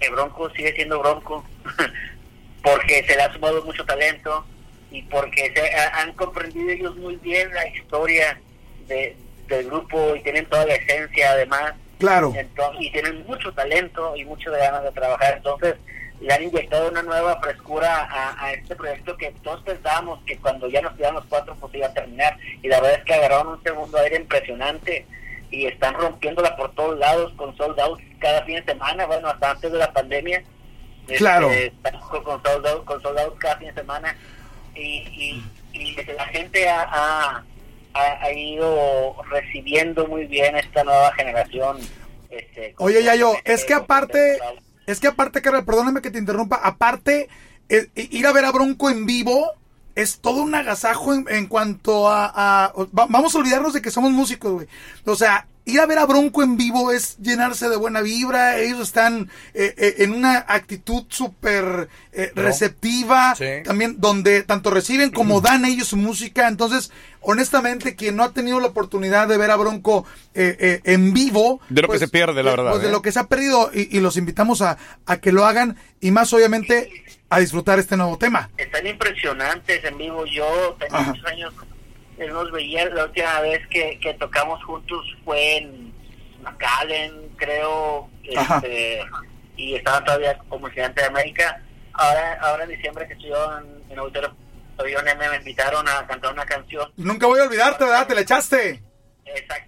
que 0.00 0.10
Bronco 0.10 0.50
sigue 0.50 0.74
siendo 0.74 0.98
Bronco 0.98 1.44
porque 2.62 3.04
se 3.04 3.16
le 3.16 3.22
ha 3.22 3.32
sumado 3.32 3.64
mucho 3.64 3.84
talento 3.84 4.44
y 4.90 5.02
porque 5.02 5.52
se 5.54 5.74
han 5.74 6.12
comprendido 6.14 6.70
ellos 6.70 6.96
muy 6.96 7.16
bien 7.16 7.52
la 7.52 7.66
historia 7.68 8.40
de, 8.86 9.16
del 9.46 9.66
grupo 9.66 10.16
y 10.16 10.22
tienen 10.22 10.46
toda 10.46 10.66
la 10.66 10.74
esencia 10.74 11.32
además. 11.32 11.74
Claro. 11.98 12.32
Entonces, 12.36 12.82
y 12.82 12.90
tienen 12.92 13.26
mucho 13.26 13.52
talento 13.52 14.14
y 14.16 14.24
mucho 14.24 14.50
de 14.50 14.58
ganas 14.58 14.84
de 14.84 14.92
trabajar. 14.92 15.34
Entonces 15.36 15.74
le 16.20 16.32
han 16.32 16.42
inyectado 16.42 16.88
una 16.88 17.02
nueva 17.02 17.40
frescura 17.40 18.04
a, 18.04 18.44
a, 18.44 18.52
este 18.52 18.74
proyecto 18.74 19.16
que 19.16 19.32
todos 19.42 19.62
pensábamos 19.62 20.20
que 20.24 20.36
cuando 20.38 20.68
ya 20.68 20.80
nos 20.80 20.96
quedan 20.96 21.14
los 21.14 21.24
cuatro 21.26 21.56
pues 21.60 21.74
iba 21.74 21.86
a 21.86 21.94
terminar. 21.94 22.36
Y 22.62 22.68
la 22.68 22.80
verdad 22.80 22.98
es 22.98 23.04
que 23.04 23.14
agarraron 23.14 23.48
un 23.48 23.62
segundo 23.62 23.98
aire 23.98 24.16
impresionante 24.16 25.06
y 25.50 25.66
están 25.66 25.94
rompiéndola 25.94 26.56
por 26.56 26.74
todos 26.74 26.98
lados 26.98 27.32
con 27.36 27.56
sold 27.56 27.78
out 27.80 28.00
cada 28.18 28.44
fin 28.44 28.56
de 28.56 28.64
semana, 28.64 29.06
bueno, 29.06 29.28
hasta 29.28 29.52
antes 29.52 29.72
de 29.72 29.78
la 29.78 29.92
pandemia. 29.92 30.42
Claro. 31.16 31.50
Este, 31.50 31.90
con, 32.24 32.42
sold 32.42 32.66
out, 32.66 32.84
con 32.84 33.00
sold 33.02 33.18
out 33.18 33.38
cada 33.38 33.56
fin 33.56 33.68
de 33.68 33.74
semana 33.74 34.16
y, 34.74 35.42
y, 35.72 35.78
y 35.78 35.96
la 36.12 36.26
gente 36.26 36.68
ha, 36.68 36.82
ha, 36.82 37.44
ha, 37.94 38.32
ido 38.32 39.16
recibiendo 39.30 40.06
muy 40.06 40.26
bien 40.26 40.56
esta 40.56 40.84
nueva 40.84 41.12
generación. 41.14 41.78
Este, 42.30 42.74
Oye, 42.78 43.02
ya 43.02 43.14
yo, 43.14 43.34
es 43.44 43.64
que 43.64 43.74
aparte, 43.74 44.38
es 44.86 45.00
que 45.00 45.08
aparte, 45.08 45.42
Carol, 45.42 45.64
perdóname 45.64 46.02
que 46.02 46.10
te 46.10 46.18
interrumpa, 46.18 46.56
aparte, 46.56 47.28
eh, 47.68 47.88
ir 47.94 48.26
a 48.26 48.32
ver 48.32 48.44
a 48.44 48.52
Bronco 48.52 48.90
en 48.90 49.06
vivo 49.06 49.52
es 49.94 50.20
todo 50.20 50.42
un 50.42 50.54
agasajo 50.54 51.12
en, 51.12 51.26
en 51.28 51.46
cuanto 51.46 52.08
a, 52.08 52.30
a, 52.34 52.72
Vamos 52.92 53.34
a 53.34 53.38
olvidarnos 53.38 53.72
de 53.72 53.82
que 53.82 53.90
somos 53.90 54.12
músicos, 54.12 54.52
güey. 54.52 54.68
O 55.04 55.16
sea, 55.16 55.48
ir 55.68 55.80
a 55.80 55.86
ver 55.86 55.98
a 55.98 56.06
Bronco 56.06 56.42
en 56.42 56.56
vivo 56.56 56.90
es 56.92 57.18
llenarse 57.18 57.68
de 57.68 57.76
buena 57.76 58.00
vibra. 58.00 58.58
Ellos 58.58 58.80
están 58.80 59.30
eh, 59.54 59.74
eh, 59.76 59.94
en 59.98 60.12
una 60.12 60.44
actitud 60.48 61.04
súper 61.08 61.88
eh, 62.12 62.32
receptiva. 62.34 63.34
Sí. 63.36 63.62
También 63.64 64.00
donde 64.00 64.42
tanto 64.42 64.70
reciben 64.70 65.10
como 65.10 65.40
dan 65.42 65.64
ellos 65.64 65.88
su 65.88 65.96
música. 65.96 66.48
Entonces, 66.48 66.90
honestamente, 67.20 67.94
quien 67.94 68.16
no 68.16 68.24
ha 68.24 68.32
tenido 68.32 68.60
la 68.60 68.68
oportunidad 68.68 69.28
de 69.28 69.36
ver 69.36 69.50
a 69.50 69.56
Bronco 69.56 70.06
en 70.34 71.12
vivo. 71.12 71.60
De 71.68 71.82
lo 71.82 71.88
pues, 71.88 72.00
que 72.00 72.06
se 72.06 72.10
pierde, 72.10 72.42
la 72.42 72.50
verdad. 72.50 72.70
Pues 72.70 72.82
de 72.82 72.90
lo 72.90 73.02
que 73.02 73.12
se 73.12 73.20
ha 73.20 73.24
perdido. 73.24 73.70
Y, 73.74 73.96
y 73.96 74.00
los 74.00 74.16
invitamos 74.16 74.62
a, 74.62 74.78
a 75.06 75.18
que 75.18 75.32
lo 75.32 75.44
hagan. 75.44 75.76
Y 76.00 76.10
más, 76.12 76.32
obviamente 76.32 76.90
a 77.30 77.40
disfrutar 77.40 77.78
este 77.78 77.96
nuevo 77.96 78.16
tema. 78.16 78.48
Están 78.56 78.86
impresionantes 78.86 79.84
en 79.84 79.98
vivo. 79.98 80.24
Yo 80.26 80.76
tengo 80.78 80.96
Ajá. 80.96 81.10
muchos 81.10 81.26
años, 81.26 81.52
él 82.18 82.32
nos 82.32 82.50
veía 82.50 82.88
la 82.90 83.04
última 83.04 83.40
vez 83.40 83.66
que, 83.68 83.98
que 84.00 84.14
tocamos 84.14 84.62
juntos 84.64 85.04
fue 85.24 85.58
en 85.58 85.94
McAllen, 86.42 87.30
creo, 87.36 88.10
este, 88.22 89.00
y 89.56 89.74
estaban 89.74 90.04
todavía 90.04 90.38
como 90.48 90.68
gigante 90.68 91.00
de 91.00 91.06
América. 91.06 91.62
Ahora, 91.92 92.38
ahora 92.40 92.64
en 92.64 92.70
diciembre 92.70 93.06
que 93.06 93.14
estuvo 93.14 93.58
en, 93.58 93.92
en 93.92 93.98
Auditorio 93.98 94.34
M 94.78 95.28
me 95.28 95.36
invitaron 95.36 95.88
a 95.88 96.06
cantar 96.06 96.32
una 96.32 96.46
canción. 96.46 96.92
Nunca 96.96 97.26
voy 97.26 97.40
a 97.40 97.44
olvidarte, 97.44 97.84
¿verdad? 97.84 98.06
Te 98.06 98.14
la 98.14 98.20
echaste. 98.20 98.82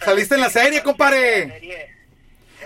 Saliste 0.00 0.34
en 0.36 0.40
la 0.40 0.50
serie, 0.50 0.82
compadre. 0.82 1.98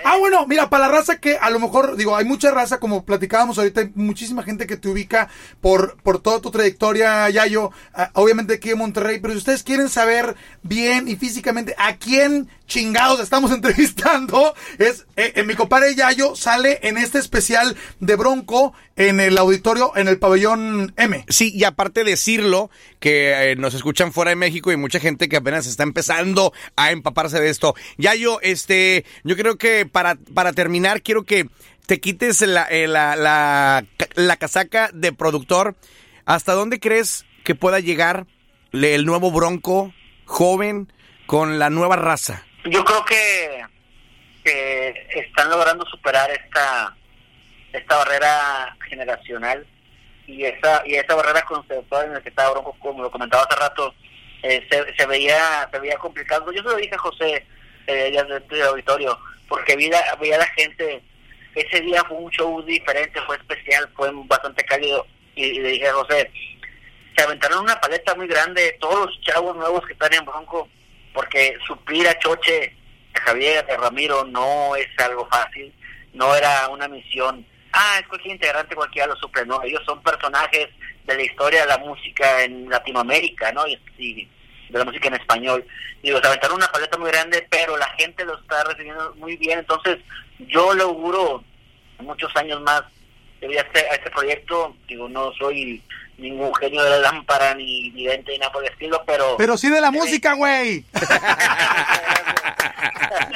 Ah, 0.03 0.17
bueno, 0.19 0.47
mira, 0.47 0.69
para 0.69 0.89
la 0.89 0.93
raza 0.93 1.19
que 1.19 1.37
a 1.37 1.51
lo 1.51 1.61
mejor, 1.61 1.97
digo, 1.97 2.17
hay 2.17 2.25
mucha 2.25 2.51
raza, 2.51 2.81
como 2.81 3.05
platicábamos 3.05 3.59
ahorita, 3.59 3.83
hay 3.83 3.93
muchísima 3.95 4.43
gente 4.43 4.67
que 4.67 4.77
te 4.77 4.89
ubica 4.89 5.29
por, 5.61 5.97
por 6.03 6.21
toda 6.21 6.41
tu 6.41 6.51
trayectoria, 6.51 7.29
Yayo, 7.31 7.71
ah, 7.95 8.11
obviamente 8.15 8.55
aquí 8.55 8.71
en 8.71 8.79
Monterrey, 8.79 9.19
pero 9.21 9.33
si 9.33 9.39
ustedes 9.39 9.63
quieren 9.63 9.89
saber 9.89 10.35
bien 10.63 11.09
y 11.09 11.17
físicamente 11.17 11.75
a 11.79 11.97
quién 11.97 12.49
chingados 12.67 13.21
estamos 13.21 13.51
entrevistando, 13.53 14.55
es 14.79 15.07
eh, 15.17 15.33
eh, 15.37 15.43
mi 15.43 15.55
compadre 15.55 15.95
Yayo 15.95 16.35
sale 16.35 16.81
en 16.83 16.99
este 16.99 17.19
especial 17.19 17.77
de 18.01 18.17
Bronco 18.17 18.73
en 18.97 19.19
el 19.21 19.37
auditorio, 19.39 19.93
en 19.97 20.09
el 20.09 20.19
pabellón 20.19 20.93
M. 20.97 21.25
Sí, 21.29 21.53
y 21.55 21.65
aparte 21.65 22.05
decirlo, 22.05 22.71
que 23.01 23.53
eh, 23.53 23.57
nos 23.57 23.75
escuchan 23.75 24.13
fuera 24.13 24.31
de 24.31 24.37
México 24.37 24.71
y 24.71 24.77
mucha 24.77 25.01
gente 25.01 25.29
que 25.29 25.37
apenas 25.37 25.67
está 25.67 25.83
empezando 25.83 26.53
a 26.77 26.93
empaparse 26.93 27.41
de 27.41 27.51
esto. 27.51 27.75
Yayo, 27.99 28.41
este, 28.43 29.05
yo 29.25 29.37
creo 29.37 29.57
que 29.59 29.85
para, 29.87 30.17
para 30.35 30.53
terminar, 30.53 31.03
quiero 31.03 31.25
que 31.25 31.49
te 31.87 32.01
quites 32.01 32.41
la, 32.43 32.65
eh, 32.71 32.87
la, 32.87 33.17
la, 33.17 33.85
la 34.15 34.37
casaca 34.37 34.91
de 34.93 35.13
productor. 35.13 35.75
¿Hasta 36.25 36.53
dónde 36.55 36.81
crees 36.81 37.27
que 37.45 37.55
pueda 37.55 37.81
llegar 37.81 38.27
le- 38.71 38.95
el 38.95 39.05
nuevo 39.05 39.31
Bronco 39.31 39.93
joven 40.25 40.91
con 41.27 41.59
la 41.59 41.69
nueva 41.69 41.97
raza? 41.97 42.47
Yo 42.65 42.83
creo 42.85 43.05
que, 43.05 43.61
que 44.45 44.95
están 45.17 45.51
logrando 45.51 45.85
superar 45.87 46.31
esta 46.31 46.97
esta 47.79 47.97
barrera 47.97 48.77
generacional 48.89 49.67
y 50.27 50.45
esa 50.45 50.83
y 50.87 50.95
esa 50.95 51.15
barrera 51.15 51.43
conceptual 51.43 52.07
en 52.07 52.15
la 52.15 52.21
que 52.23 52.29
estaba 52.31 52.51
Bronco, 52.53 52.77
como 52.79 53.03
lo 53.03 53.11
comentaba 53.11 53.45
hace 53.45 53.61
rato, 53.61 53.95
eh, 54.43 54.67
se, 54.71 54.95
se 54.97 55.07
veía 55.07 55.69
se 55.71 55.79
veía 55.79 55.97
complicado. 55.99 56.51
Yo 56.53 56.63
se 56.63 56.69
lo 56.69 56.77
dije 56.77 56.95
a 56.95 56.99
José 56.99 57.47
eh, 57.87 58.11
ya 58.15 58.25
desde 58.25 58.43
el 58.57 58.63
auditorio, 58.63 59.19
porque 59.49 59.77
vi 59.77 59.89
la- 59.89 59.99
a 60.01 60.39
la 60.39 60.47
gente, 60.57 61.03
ese 61.55 61.81
día 61.83 62.03
fue 62.05 62.17
un 62.17 62.31
show 62.31 62.63
diferente, 62.63 63.21
fue 63.23 63.37
especial, 63.37 63.91
fue 63.95 64.11
bastante 64.25 64.65
cálido 64.65 65.07
y, 65.35 65.45
y 65.45 65.59
le 65.61 65.69
dije 65.71 65.89
a 65.89 65.93
José, 65.95 66.31
se 67.17 67.23
aventaron 67.25 67.61
una 67.61 67.81
paleta 67.81 68.15
muy 68.15 68.27
grande, 68.27 68.77
todos 68.81 69.07
los 69.07 69.21
chavos 69.21 69.55
nuevos 69.57 69.85
que 69.87 69.93
están 69.93 70.13
en 70.15 70.25
Bronco, 70.25 70.69
porque 71.13 71.57
suplir 71.67 72.09
a 72.09 72.19
Choche, 72.19 72.75
a 73.15 73.21
Javier, 73.21 73.65
a 73.71 73.77
Ramiro 73.77 74.25
no 74.25 74.75
es 74.77 74.89
algo 74.99 75.29
fácil, 75.29 75.73
no 76.15 76.35
era 76.35 76.69
una 76.71 76.89
misión, 76.89 77.47
ah, 77.75 77.99
es 78.01 78.07
cualquier 78.07 78.35
integrante 78.35 78.75
cualquiera 78.75 79.09
lo 79.09 79.17
suple, 79.17 79.45
no, 79.45 79.63
ellos 79.63 79.83
son 79.85 80.03
personajes 80.03 80.69
de 81.05 81.15
la 81.15 81.23
historia 81.23 81.63
de 81.63 81.67
la 81.67 81.79
música 81.79 82.43
en 82.43 82.69
Latinoamérica, 82.69 83.53
¿no? 83.53 83.67
Y, 83.67 83.79
y 83.99 84.29
de 84.69 84.79
la 84.79 84.85
música 84.85 85.09
en 85.09 85.15
español. 85.15 85.67
Digo, 86.03 86.21
se 86.21 86.27
aventaron 86.27 86.57
una 86.57 86.69
paleta 86.69 86.97
muy 86.99 87.11
grande, 87.11 87.47
pero 87.51 87.77
la 87.77 87.89
gente 87.91 88.25
lo 88.25 88.39
está 88.39 88.65
recibiendo 88.65 89.15
muy 89.17 89.37
bien, 89.37 89.59
entonces 89.59 89.99
yo 90.39 90.75
le 90.75 90.83
auguro 90.83 91.45
muchos 91.99 92.35
años 92.37 92.61
más 92.63 92.83
a 93.43 93.47
este, 93.47 93.81
a 93.81 93.95
este 93.95 94.11
proyecto, 94.11 94.75
digo, 94.89 95.09
no 95.09 95.33
soy 95.35 95.83
ningún 96.17 96.55
genio 96.55 96.83
de 96.83 96.91
la 96.91 96.99
lámpara 96.99 97.55
ni 97.55 97.91
vidente 97.91 98.33
ni 98.33 98.39
nada 98.39 98.53
por 98.53 98.65
el 98.65 98.71
estilo, 98.73 99.03
pero... 99.07 99.37
Pero 99.37 99.57
sí 99.59 99.69
de 99.69 99.81
la 99.81 99.91
música, 99.91 100.35
güey. 100.35 100.85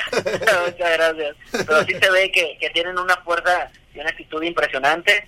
Muchas 0.12 0.92
gracias. 0.96 1.36
Pero 1.52 1.84
sí 1.84 1.94
se 2.00 2.10
ve 2.10 2.30
que, 2.30 2.56
que 2.60 2.70
tienen 2.70 2.98
una 2.98 3.16
fuerza 3.18 3.70
una 4.00 4.10
actitud 4.10 4.42
impresionante. 4.42 5.26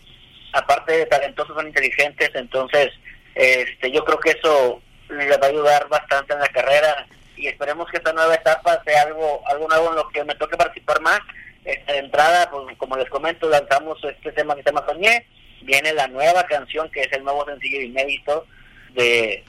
Aparte 0.53 0.93
de 0.93 1.07
talentosos, 1.07 1.55
son 1.55 1.67
inteligentes. 1.67 2.31
Entonces, 2.35 2.91
este, 3.35 3.91
yo 3.91 4.05
creo 4.05 4.19
que 4.19 4.31
eso 4.31 4.83
les 5.09 5.41
va 5.41 5.47
a 5.47 5.51
ayudar 5.51 5.89
bastante 5.89 6.33
en 6.35 6.41
la 6.41 6.49
carrera. 6.49 7.07
Y 7.37 7.47
esperemos 7.47 7.89
que 7.91 7.99
esta 7.99 8.13
nueva 8.13 8.35
etapa 8.35 8.83
sea 8.85 9.03
algo 9.03 9.43
algo 9.47 9.69
nuevo 9.69 9.91
en 9.91 9.97
lo 9.97 10.09
que 10.09 10.25
me 10.25 10.35
toque 10.35 10.57
participar 10.57 11.01
más. 11.01 11.21
De 11.65 11.83
entrada, 11.87 12.51
pues 12.51 12.77
como 12.79 12.97
les 12.97 13.09
comento, 13.11 13.49
lanzamos 13.49 13.99
este 14.05 14.33
tema 14.33 14.55
que 14.55 14.63
se 14.63 14.71
llama 14.71 14.87
Soñé. 14.87 15.27
Viene 15.63 15.93
la 15.93 16.09
nueva 16.09 16.45
canción, 16.47 16.91
que 16.91 17.03
es 17.03 17.13
el 17.13 17.23
nuevo 17.23 17.45
sencillo 17.45 17.83
inédito 17.83 18.47
de, 18.95 19.45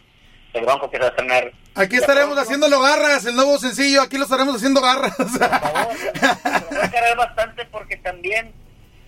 de 0.53 0.61
Bronco, 0.61 0.91
que 0.91 0.97
se 0.97 1.03
va 1.03 1.07
a 1.07 1.11
estrenar 1.11 1.51
Aquí 1.73 1.95
estaremos 1.95 2.37
haciéndolo 2.37 2.81
garras, 2.81 3.25
el 3.25 3.35
nuevo 3.35 3.57
sencillo, 3.57 4.01
aquí 4.01 4.17
lo 4.17 4.25
estaremos 4.25 4.55
haciendo 4.55 4.81
garras. 4.81 5.15
por 5.15 5.29
favor. 5.29 5.49
Va 6.21 6.85
a 6.85 6.91
cargar 6.91 7.17
bastante 7.17 7.65
porque 7.65 7.95
también 7.97 8.53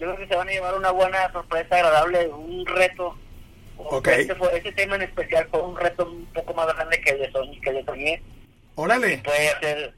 yo 0.03 0.13
creo 0.13 0.27
que 0.27 0.33
se 0.33 0.35
van 0.37 0.49
a 0.49 0.51
llevar 0.51 0.75
una 0.75 0.91
buena 0.91 1.31
sorpresa 1.31 1.75
agradable, 1.75 2.27
un 2.27 2.65
reto. 2.65 3.17
Ok. 3.77 4.07
Este, 4.09 4.35
fue, 4.35 4.57
este 4.57 4.71
tema 4.73 4.95
en 4.97 5.03
especial 5.03 5.47
fue 5.49 5.61
un 5.61 5.77
reto 5.77 6.05
un 6.05 6.25
poco 6.27 6.53
más 6.53 6.67
grande 6.75 6.99
que 6.99 7.11
el 7.11 7.19
de 7.19 7.31
Soñé. 7.31 7.61
Que 7.61 7.69
el 7.69 7.85
de. 7.85 8.21
Órale. 8.75 9.17
Puede 9.19 9.59
ser 9.61 9.93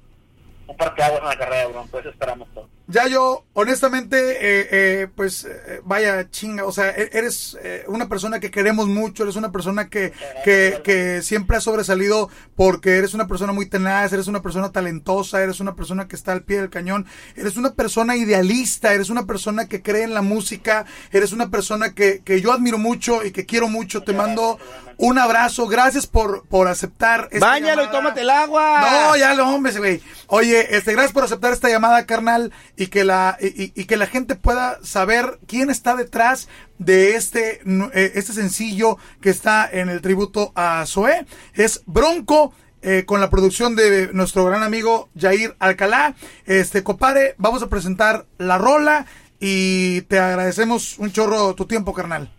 un 0.67 0.77
parteaguas 0.77 1.21
en 1.21 1.27
la 1.27 1.37
carrera 1.37 1.67
Bronco, 1.67 1.99
eso 1.99 2.09
esperamos 2.09 2.47
todos. 2.53 2.69
Ya 2.87 3.07
yo, 3.07 3.45
honestamente, 3.53 4.15
eh, 4.33 4.67
eh, 4.71 5.07
pues 5.15 5.45
eh, 5.45 5.81
vaya 5.83 6.29
chinga, 6.29 6.65
o 6.65 6.71
sea, 6.71 6.91
e- 6.91 7.09
eres 7.13 7.57
eh, 7.63 7.83
una 7.87 8.07
persona 8.07 8.39
que 8.39 8.51
queremos 8.51 8.87
mucho, 8.87 9.23
eres 9.23 9.35
una 9.37 9.51
persona 9.51 9.89
que, 9.89 10.13
que, 10.43 10.81
que 10.83 11.23
siempre 11.23 11.57
ha 11.57 11.61
sobresalido 11.61 12.29
porque 12.55 12.97
eres 12.97 13.15
una 13.15 13.27
persona 13.27 13.53
muy 13.53 13.65
tenaz, 13.65 14.13
eres 14.13 14.27
una 14.27 14.43
persona 14.43 14.71
talentosa, 14.71 15.41
eres 15.41 15.59
una 15.59 15.75
persona 15.75 16.07
que 16.07 16.15
está 16.15 16.31
al 16.31 16.43
pie 16.43 16.57
del 16.61 16.69
cañón, 16.69 17.07
eres 17.35 17.57
una 17.57 17.73
persona 17.73 18.17
idealista, 18.17 18.93
eres 18.93 19.09
una 19.09 19.25
persona 19.25 19.67
que 19.67 19.81
cree 19.81 20.03
en 20.03 20.13
la 20.13 20.21
música, 20.21 20.85
eres 21.11 21.31
una 21.31 21.49
persona 21.49 21.93
que, 21.95 22.21
que 22.23 22.39
yo 22.39 22.51
admiro 22.51 22.77
mucho 22.77 23.25
y 23.25 23.31
que 23.31 23.47
quiero 23.47 23.67
mucho, 23.67 24.03
te 24.03 24.13
mando 24.13 24.59
un 24.97 25.17
abrazo, 25.19 25.67
gracias 25.67 26.07
por, 26.07 26.45
por 26.47 26.67
aceptar 26.67 27.27
esta 27.31 27.45
Báñalo 27.45 27.83
y 27.83 27.89
tómate 27.89 28.21
el 28.21 28.29
agua. 28.29 28.79
No, 29.09 29.17
ya 29.17 29.33
lo 29.33 29.47
hombre, 29.49 29.73
güey. 29.77 30.01
Oye, 30.27 30.75
este, 30.77 30.93
gracias 30.93 31.11
por 31.11 31.23
aceptar 31.23 31.51
esta 31.51 31.67
llamada, 31.67 32.05
carnal, 32.05 32.53
y 32.77 32.87
que 32.87 33.03
la 33.03 33.37
y, 33.41 33.71
y- 33.79 33.85
que 33.85 33.97
la 33.97 34.07
gente 34.07 34.35
pueda 34.35 34.79
saber 34.83 35.39
quién 35.47 35.69
está 35.69 35.95
detrás 35.95 36.47
de 36.77 37.15
este 37.15 37.61
eh, 37.93 38.11
este 38.15 38.33
sencillo 38.33 38.97
que 39.21 39.29
está 39.29 39.69
en 39.71 39.89
el 39.89 40.01
tributo 40.01 40.51
a 40.55 40.85
Zoé. 40.85 41.25
Es 41.53 41.83
Bronco. 41.85 42.53
eh, 42.87 43.03
con 43.05 43.19
la 43.19 43.31
producción 43.31 43.75
de 43.75 44.09
nuestro 44.13 44.45
gran 44.45 44.61
amigo 44.61 45.09
Jair 45.19 45.55
Alcalá. 45.57 46.13
Este, 46.45 46.83
compadre, 46.83 47.33
vamos 47.39 47.63
a 47.63 47.67
presentar 47.67 48.25
la 48.37 48.59
rola 48.59 49.07
y 49.39 50.01
te 50.01 50.19
agradecemos 50.19 50.99
un 50.99 51.11
chorro 51.11 51.55
tu 51.55 51.65
tiempo, 51.65 51.93
carnal. 51.93 52.29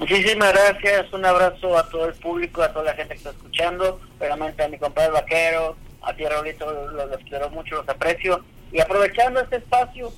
Muchísimas 0.00 0.52
gracias, 0.54 1.12
un 1.12 1.24
abrazo 1.24 1.78
a 1.78 1.88
todo 1.88 2.06
el 2.06 2.14
público, 2.14 2.62
a 2.62 2.72
toda 2.72 2.86
la 2.86 2.94
gente 2.94 3.12
que 3.14 3.18
está 3.18 3.30
escuchando, 3.30 4.00
realmente 4.18 4.64
a 4.64 4.68
mi 4.68 4.78
compadre 4.78 5.10
Vaquero, 5.12 5.76
a 6.02 6.14
ti 6.16 6.24
Raulito, 6.24 6.66
los 6.92 7.18
quiero 7.28 7.50
mucho, 7.50 7.76
los 7.76 7.88
aprecio. 7.88 8.42
Y 8.72 8.80
aprovechando 8.80 9.40
este 9.40 9.56
espacio, 9.56 10.12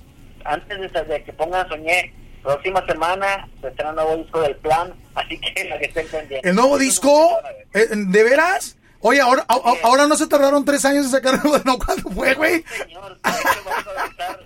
antes 0.45 0.93
de, 0.93 1.05
de 1.05 1.25
que 1.25 1.33
pongan 1.33 1.69
Soñé, 1.69 2.13
próxima 2.43 2.85
semana 2.87 3.49
se 3.61 3.69
estrena 3.69 3.91
un 3.91 3.97
nuevo 3.97 4.17
disco 4.17 4.41
del 4.41 4.57
plan, 4.57 4.93
así 5.15 5.39
que 5.39 5.65
la 5.65 5.79
que 5.81 5.87
estén 5.87 6.07
pendientes. 6.09 6.51
¿El 6.51 6.57
nuevo 6.57 6.77
disco? 6.79 7.39
Eh, 7.73 7.87
¿De 7.91 8.23
veras? 8.25 8.77
Oye, 9.01 9.21
ahora, 9.21 9.45
a- 9.49 9.61
ahora 9.85 10.07
no 10.07 10.17
se 10.17 10.27
tardaron 10.29 10.65
tres 10.65 10.85
años 10.85 11.07
en 11.07 11.11
sacarlo. 11.11 11.59
No, 11.65 11.79
¿cuándo 11.79 12.09
fue, 12.11 12.35
güey? 12.35 12.63
Señor, 12.77 13.19
vamos 13.23 13.87
a 13.87 13.93
lanzar, 13.95 14.41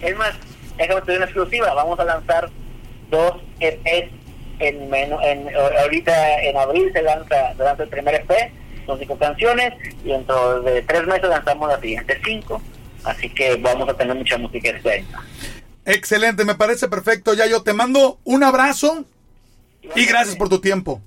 es 0.00 0.16
más, 0.16 0.32
déjame 0.78 1.00
te 1.02 1.06
doy 1.08 1.16
una 1.16 1.24
exclusiva, 1.26 1.74
vamos 1.74 1.98
a 2.00 2.04
lanzar 2.04 2.48
dos 3.10 3.32
EPs 3.60 4.10
en, 4.60 4.88
menos, 4.90 5.20
en 5.24 5.48
ahorita 5.56 6.42
en 6.42 6.56
abril 6.56 6.90
se 6.92 7.02
lanza, 7.02 7.54
se 7.56 7.62
lanza 7.62 7.82
el 7.82 7.88
primer 7.88 8.14
EP, 8.14 8.30
son 8.86 8.98
cinco 8.98 9.18
canciones, 9.18 9.72
y 10.04 10.08
dentro 10.08 10.62
de 10.62 10.82
tres 10.82 11.06
meses 11.06 11.28
lanzamos 11.28 11.68
las 11.68 11.80
siguientes 11.80 12.18
cinco, 12.24 12.60
así 13.04 13.28
que 13.30 13.56
vamos 13.56 13.88
a 13.88 13.94
tener 13.96 14.14
mucha 14.16 14.38
música 14.38 14.70
este 14.70 14.92
año. 14.92 15.06
Excelente, 15.84 16.44
me 16.44 16.54
parece 16.54 16.88
perfecto. 16.88 17.34
Ya 17.34 17.46
yo 17.46 17.62
te 17.62 17.72
mando 17.72 18.18
un 18.24 18.44
abrazo 18.44 19.04
y 19.96 20.04
gracias 20.06 20.36
por 20.36 20.48
tu 20.48 20.60
tiempo. 20.60 21.00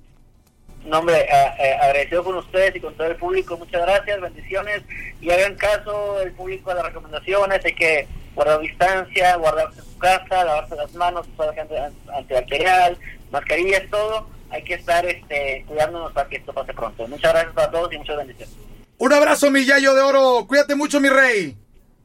No, 0.86 1.00
hombre, 1.00 1.26
a- 1.32 1.48
a- 1.82 1.86
agradecido 1.88 2.24
con 2.24 2.36
ustedes 2.36 2.76
y 2.76 2.80
con 2.82 2.94
todo 2.96 3.08
el 3.08 3.16
público. 3.16 3.56
Muchas 3.58 3.82
gracias, 3.82 4.20
bendiciones. 4.20 4.82
Y 5.22 5.30
hagan 5.32 5.56
caso 5.56 6.20
el 6.22 6.34
público 6.34 6.72
a 6.72 6.74
las 6.76 6.86
recomendaciones. 6.88 7.64
Hay 7.64 7.74
que 7.76 8.08
guardar 8.36 8.60
distancia, 8.60 9.36
guardarse 9.38 9.80
en 9.80 9.86
su 9.86 9.98
casa, 9.98 10.44
lavarse 10.44 10.76
las 10.76 10.94
manos, 10.96 11.26
usar 11.34 11.54
gente 11.56 11.76
antibacterial, 12.14 12.98
mascarillas, 13.32 13.84
todo. 13.90 14.28
Hay 14.50 14.64
que 14.64 14.74
estar 14.74 15.06
este, 15.06 15.64
cuidándonos 15.68 16.12
para 16.12 16.28
que 16.28 16.36
esto 16.38 16.52
pase 16.52 16.74
pronto. 16.74 17.08
Muchas 17.08 17.32
gracias 17.32 17.58
a 17.58 17.72
todos 17.72 17.94
y 17.94 17.98
muchas 17.98 18.18
bendiciones. 18.18 18.54
Un 18.98 19.14
abrazo, 19.14 19.50
mi 19.52 19.66
Yayo 19.66 19.94
de 19.94 20.02
Oro. 20.02 20.46
Cuídate 20.48 20.76
mucho, 20.76 21.00
mi 21.00 21.10
rey. 21.10 21.56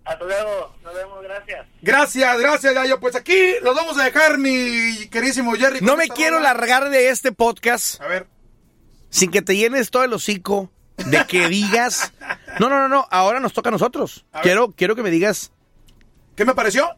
Hasta 0.09 0.25
luego. 0.25 0.75
Nos 0.83 0.95
vemos. 0.95 1.23
Gracias. 1.23 1.67
Gracias, 1.83 2.39
gracias, 2.39 2.75
Yayo. 2.75 2.99
Pues 2.99 3.15
aquí 3.15 3.53
los 3.63 3.77
vamos 3.77 3.99
a 3.99 4.05
dejar, 4.05 4.39
mi 4.39 5.07
queridísimo 5.11 5.53
Jerry. 5.55 5.81
No 5.83 5.97
me 5.97 6.09
quiero 6.09 6.41
largar 6.41 6.89
de 6.89 7.11
este 7.11 7.31
podcast 7.33 8.01
A 8.01 8.07
ver. 8.07 8.27
sin 9.11 9.31
que 9.31 9.43
te 9.43 9.55
llenes 9.57 9.91
todo 9.91 10.05
el 10.05 10.13
hocico 10.15 10.71
de 10.97 11.25
que 11.27 11.49
digas. 11.49 12.13
No, 12.59 12.69
no, 12.71 12.79
no, 12.79 12.89
no. 12.89 13.07
Ahora 13.11 13.39
nos 13.39 13.53
toca 13.53 13.69
a 13.69 13.73
nosotros. 13.73 14.25
A 14.33 14.39
ver. 14.39 14.43
Quiero, 14.45 14.73
quiero 14.73 14.97
que 14.97 15.03
me 15.03 15.11
digas 15.11 15.53
¿Qué 16.37 16.45
me 16.45 16.55
pareció? 16.55 16.89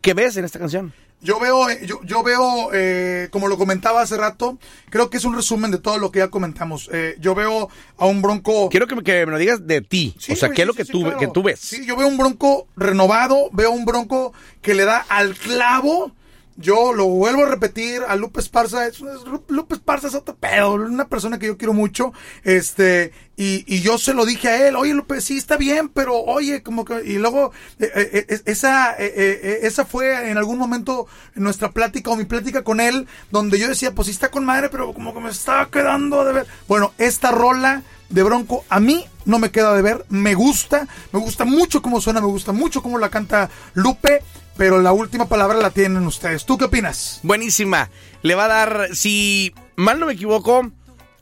qué 0.00 0.14
ves 0.14 0.36
en 0.36 0.44
esta 0.44 0.58
canción. 0.58 0.92
Yo 1.22 1.38
veo, 1.38 1.70
eh, 1.70 1.86
yo, 1.86 2.00
yo 2.02 2.24
veo, 2.24 2.70
eh, 2.72 3.28
como 3.30 3.46
lo 3.46 3.56
comentaba 3.56 4.02
hace 4.02 4.16
rato, 4.16 4.58
creo 4.90 5.08
que 5.08 5.18
es 5.18 5.24
un 5.24 5.36
resumen 5.36 5.70
de 5.70 5.78
todo 5.78 5.98
lo 5.98 6.10
que 6.10 6.18
ya 6.18 6.28
comentamos. 6.28 6.90
Eh, 6.92 7.16
yo 7.20 7.36
veo 7.36 7.68
a 7.96 8.06
un 8.06 8.22
Bronco. 8.22 8.68
Quiero 8.68 8.88
que 8.88 8.96
me, 8.96 9.04
que 9.04 9.24
me 9.24 9.30
lo 9.30 9.38
digas 9.38 9.64
de 9.64 9.82
ti. 9.82 10.16
Sí, 10.18 10.32
o 10.32 10.36
sea, 10.36 10.50
¿qué 10.50 10.62
es 10.62 10.66
sí, 10.66 10.66
lo 10.66 10.74
que, 10.74 10.84
tú, 10.84 11.00
claro. 11.02 11.18
que 11.18 11.28
tú 11.28 11.44
ves? 11.44 11.60
Sí, 11.60 11.86
yo 11.86 11.96
veo 11.96 12.08
un 12.08 12.18
Bronco 12.18 12.66
renovado, 12.76 13.50
veo 13.52 13.70
un 13.70 13.84
Bronco 13.84 14.32
que 14.60 14.74
le 14.74 14.84
da 14.84 14.98
al 15.08 15.34
clavo. 15.36 16.10
Yo 16.56 16.92
lo 16.92 17.06
vuelvo 17.06 17.44
a 17.44 17.48
repetir, 17.48 18.02
a 18.06 18.14
Lupe 18.14 18.40
Esparza, 18.40 18.86
es, 18.86 18.96
es- 18.96 19.02
Lupe 19.48 19.74
Esparza 19.74 20.08
es 20.08 20.14
otro 20.14 20.36
pedo, 20.36 20.74
una 20.74 21.08
persona 21.08 21.38
que 21.38 21.46
yo 21.46 21.56
quiero 21.56 21.72
mucho, 21.72 22.12
este, 22.44 23.12
y, 23.36 23.64
y 23.66 23.80
yo 23.80 23.96
se 23.96 24.12
lo 24.12 24.26
dije 24.26 24.48
a 24.48 24.68
él, 24.68 24.76
oye 24.76 24.92
Lupe, 24.92 25.20
sí 25.22 25.38
está 25.38 25.56
bien, 25.56 25.88
pero 25.88 26.14
oye, 26.20 26.62
como 26.62 26.84
que, 26.84 27.02
y 27.04 27.14
luego, 27.18 27.52
eh, 27.78 27.90
eh, 27.94 28.26
eh, 28.28 28.42
esa, 28.44 28.92
esa 28.92 29.84
fue 29.86 30.30
en 30.30 30.36
algún 30.36 30.58
momento 30.58 31.06
nuestra 31.34 31.70
plática 31.72 32.10
o 32.10 32.16
mi 32.16 32.24
plática 32.26 32.62
con 32.62 32.80
él, 32.80 33.06
donde 33.30 33.58
yo 33.58 33.68
decía, 33.68 33.94
pues 33.94 34.06
sí 34.06 34.12
está 34.12 34.30
con 34.30 34.44
madre, 34.44 34.68
pero 34.68 34.92
como 34.92 35.14
que 35.14 35.20
me 35.20 35.30
estaba 35.30 35.70
quedando 35.70 36.24
de 36.24 36.32
ver. 36.34 36.46
Bueno, 36.68 36.92
esta 36.98 37.30
rola 37.30 37.82
de 38.10 38.22
Bronco 38.22 38.64
a 38.68 38.78
mí 38.78 39.06
no 39.24 39.38
me 39.38 39.50
queda 39.50 39.74
de 39.74 39.80
ver, 39.80 40.04
me 40.10 40.34
gusta, 40.34 40.86
me 41.12 41.18
gusta 41.20 41.46
mucho 41.46 41.80
cómo 41.80 41.98
suena, 42.00 42.20
me 42.20 42.26
gusta 42.26 42.52
mucho 42.52 42.82
cómo 42.82 42.98
la 42.98 43.08
canta 43.08 43.48
Lupe, 43.72 44.22
pero 44.56 44.80
la 44.80 44.92
última 44.92 45.28
palabra 45.28 45.58
la 45.58 45.70
tienen 45.70 46.06
ustedes. 46.06 46.44
¿Tú 46.44 46.58
qué 46.58 46.66
opinas? 46.66 47.20
Buenísima. 47.22 47.90
Le 48.22 48.34
va 48.34 48.44
a 48.44 48.48
dar, 48.48 48.88
si 48.94 49.54
mal 49.76 49.98
no 49.98 50.06
me 50.06 50.12
equivoco, 50.12 50.70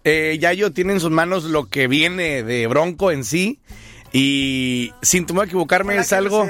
eh, 0.04 0.38
Yayo 0.40 0.72
tiene 0.72 0.94
en 0.94 1.00
sus 1.00 1.10
manos 1.10 1.44
lo 1.44 1.68
que 1.68 1.86
viene 1.86 2.42
de 2.42 2.66
Bronco 2.66 3.10
en 3.10 3.24
sí. 3.24 3.60
Y 4.12 4.92
sin 5.02 5.24
temor 5.24 5.44
a 5.44 5.46
equivocarme, 5.46 5.96
es 5.96 6.12
algo, 6.12 6.46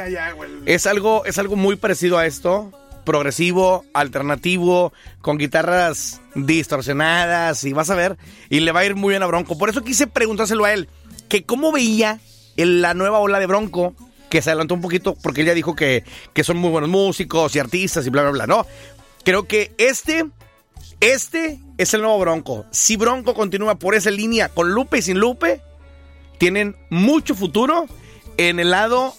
es 0.64 0.86
algo, 0.86 1.24
es 1.26 1.38
algo 1.38 1.56
muy 1.56 1.76
parecido 1.76 2.16
a 2.16 2.24
esto. 2.24 2.72
Progresivo, 3.04 3.84
alternativo, 3.92 4.92
con 5.20 5.36
guitarras 5.36 6.20
distorsionadas, 6.34 7.64
y 7.64 7.72
vas 7.72 7.90
a 7.90 7.94
ver, 7.94 8.16
y 8.50 8.60
le 8.60 8.72
va 8.72 8.80
a 8.80 8.84
ir 8.84 8.94
muy 8.94 9.12
bien 9.12 9.22
a 9.22 9.26
Bronco. 9.26 9.58
Por 9.58 9.68
eso 9.68 9.82
quise 9.82 10.06
preguntárselo 10.06 10.64
a 10.64 10.72
él, 10.72 10.88
que 11.28 11.44
cómo 11.44 11.72
veía 11.72 12.20
en 12.56 12.82
la 12.82 12.94
nueva 12.94 13.18
ola 13.18 13.40
de 13.40 13.46
Bronco, 13.46 13.94
que 14.30 14.40
se 14.40 14.48
adelantó 14.50 14.74
un 14.74 14.80
poquito 14.80 15.14
porque 15.14 15.42
él 15.42 15.48
ya 15.48 15.54
dijo 15.54 15.76
que, 15.76 16.04
que 16.32 16.44
son 16.44 16.56
muy 16.56 16.70
buenos 16.70 16.88
músicos 16.88 17.54
y 17.54 17.58
artistas 17.58 18.06
y 18.06 18.10
bla, 18.10 18.22
bla, 18.22 18.30
bla, 18.30 18.46
¿no? 18.46 18.66
Creo 19.24 19.46
que 19.46 19.74
este, 19.76 20.24
este 21.00 21.58
es 21.76 21.92
el 21.92 22.00
nuevo 22.00 22.18
Bronco. 22.18 22.64
Si 22.70 22.96
Bronco 22.96 23.34
continúa 23.34 23.74
por 23.74 23.94
esa 23.94 24.10
línea 24.10 24.48
con 24.48 24.70
Lupe 24.70 24.98
y 24.98 25.02
sin 25.02 25.18
Lupe, 25.18 25.60
tienen 26.38 26.76
mucho 26.88 27.34
futuro 27.34 27.86
en 28.38 28.60
el 28.60 28.70
lado 28.70 29.14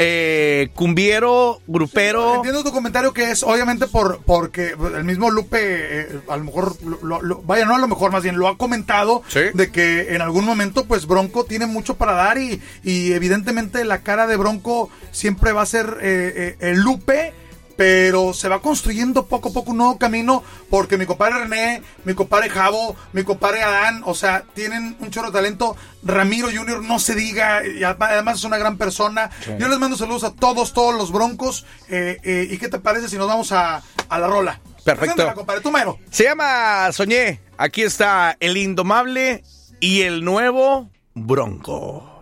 eh, 0.00 0.68
cumbiero, 0.74 1.60
grupero. 1.66 2.36
Entiendo 2.36 2.62
tu 2.62 2.70
comentario 2.72 3.12
que 3.12 3.30
es 3.32 3.42
obviamente 3.42 3.86
por 3.88 4.20
porque 4.24 4.74
el 4.96 5.04
mismo 5.04 5.30
Lupe 5.30 5.58
eh, 5.60 6.20
a 6.28 6.36
lo 6.36 6.44
mejor 6.44 6.76
lo- 6.84 6.98
lo- 7.02 7.22
lo- 7.22 7.42
vaya 7.42 7.64
no 7.64 7.74
a 7.74 7.78
lo 7.78 7.88
mejor 7.88 8.12
más 8.12 8.22
bien 8.22 8.38
lo 8.38 8.46
ha 8.48 8.56
comentado 8.56 9.22
Sí. 9.28 9.40
de 9.54 9.72
que 9.72 10.14
en 10.14 10.22
algún 10.22 10.44
momento 10.44 10.84
pues 10.84 11.06
Bronco 11.06 11.44
tiene 11.44 11.66
mucho 11.66 11.96
para 11.96 12.12
dar 12.12 12.38
y, 12.38 12.60
y 12.84 13.12
evidentemente 13.12 13.84
la 13.84 14.02
cara 14.02 14.26
de 14.28 14.36
Bronco 14.36 14.88
siempre 15.10 15.52
va 15.52 15.62
a 15.62 15.66
ser 15.66 15.98
eh, 16.00 16.56
eh, 16.60 16.70
el 16.70 16.78
Lupe 16.80 17.32
pero 17.78 18.34
se 18.34 18.48
va 18.48 18.60
construyendo 18.60 19.26
poco 19.26 19.50
a 19.50 19.52
poco 19.52 19.70
un 19.70 19.76
nuevo 19.76 19.98
camino 19.98 20.42
porque 20.68 20.98
mi 20.98 21.06
compadre 21.06 21.44
René, 21.44 21.80
mi 22.04 22.12
compadre 22.12 22.50
Javo, 22.50 22.96
mi 23.12 23.22
compadre 23.22 23.62
Adán, 23.62 24.02
o 24.04 24.16
sea, 24.16 24.42
tienen 24.52 24.96
un 24.98 25.12
chorro 25.12 25.28
de 25.30 25.38
talento. 25.38 25.76
Ramiro 26.02 26.48
Junior, 26.52 26.82
no 26.82 26.98
se 26.98 27.14
diga, 27.14 27.64
y 27.64 27.84
además 27.84 28.38
es 28.38 28.44
una 28.44 28.58
gran 28.58 28.78
persona. 28.78 29.30
Yo 29.60 29.68
les 29.68 29.78
mando 29.78 29.96
saludos 29.96 30.24
a 30.24 30.32
todos, 30.32 30.72
todos 30.72 30.92
los 30.96 31.12
broncos. 31.12 31.66
eh, 31.88 32.18
eh, 32.24 32.48
¿Y 32.50 32.58
qué 32.58 32.68
te 32.68 32.80
parece 32.80 33.08
si 33.08 33.16
nos 33.16 33.28
vamos 33.28 33.52
a, 33.52 33.80
a 34.08 34.18
la 34.18 34.26
rola? 34.26 34.60
Perfecto. 34.84 35.14
Preséntala, 35.14 35.34
compadre, 35.34 35.60
tú 35.60 35.70
mero. 35.70 36.00
Se 36.10 36.24
llama 36.24 36.90
Soñé. 36.90 37.40
Aquí 37.58 37.82
está 37.82 38.36
el 38.40 38.56
indomable 38.56 39.44
y 39.78 40.02
el 40.02 40.24
nuevo 40.24 40.90
Bronco. 41.14 42.17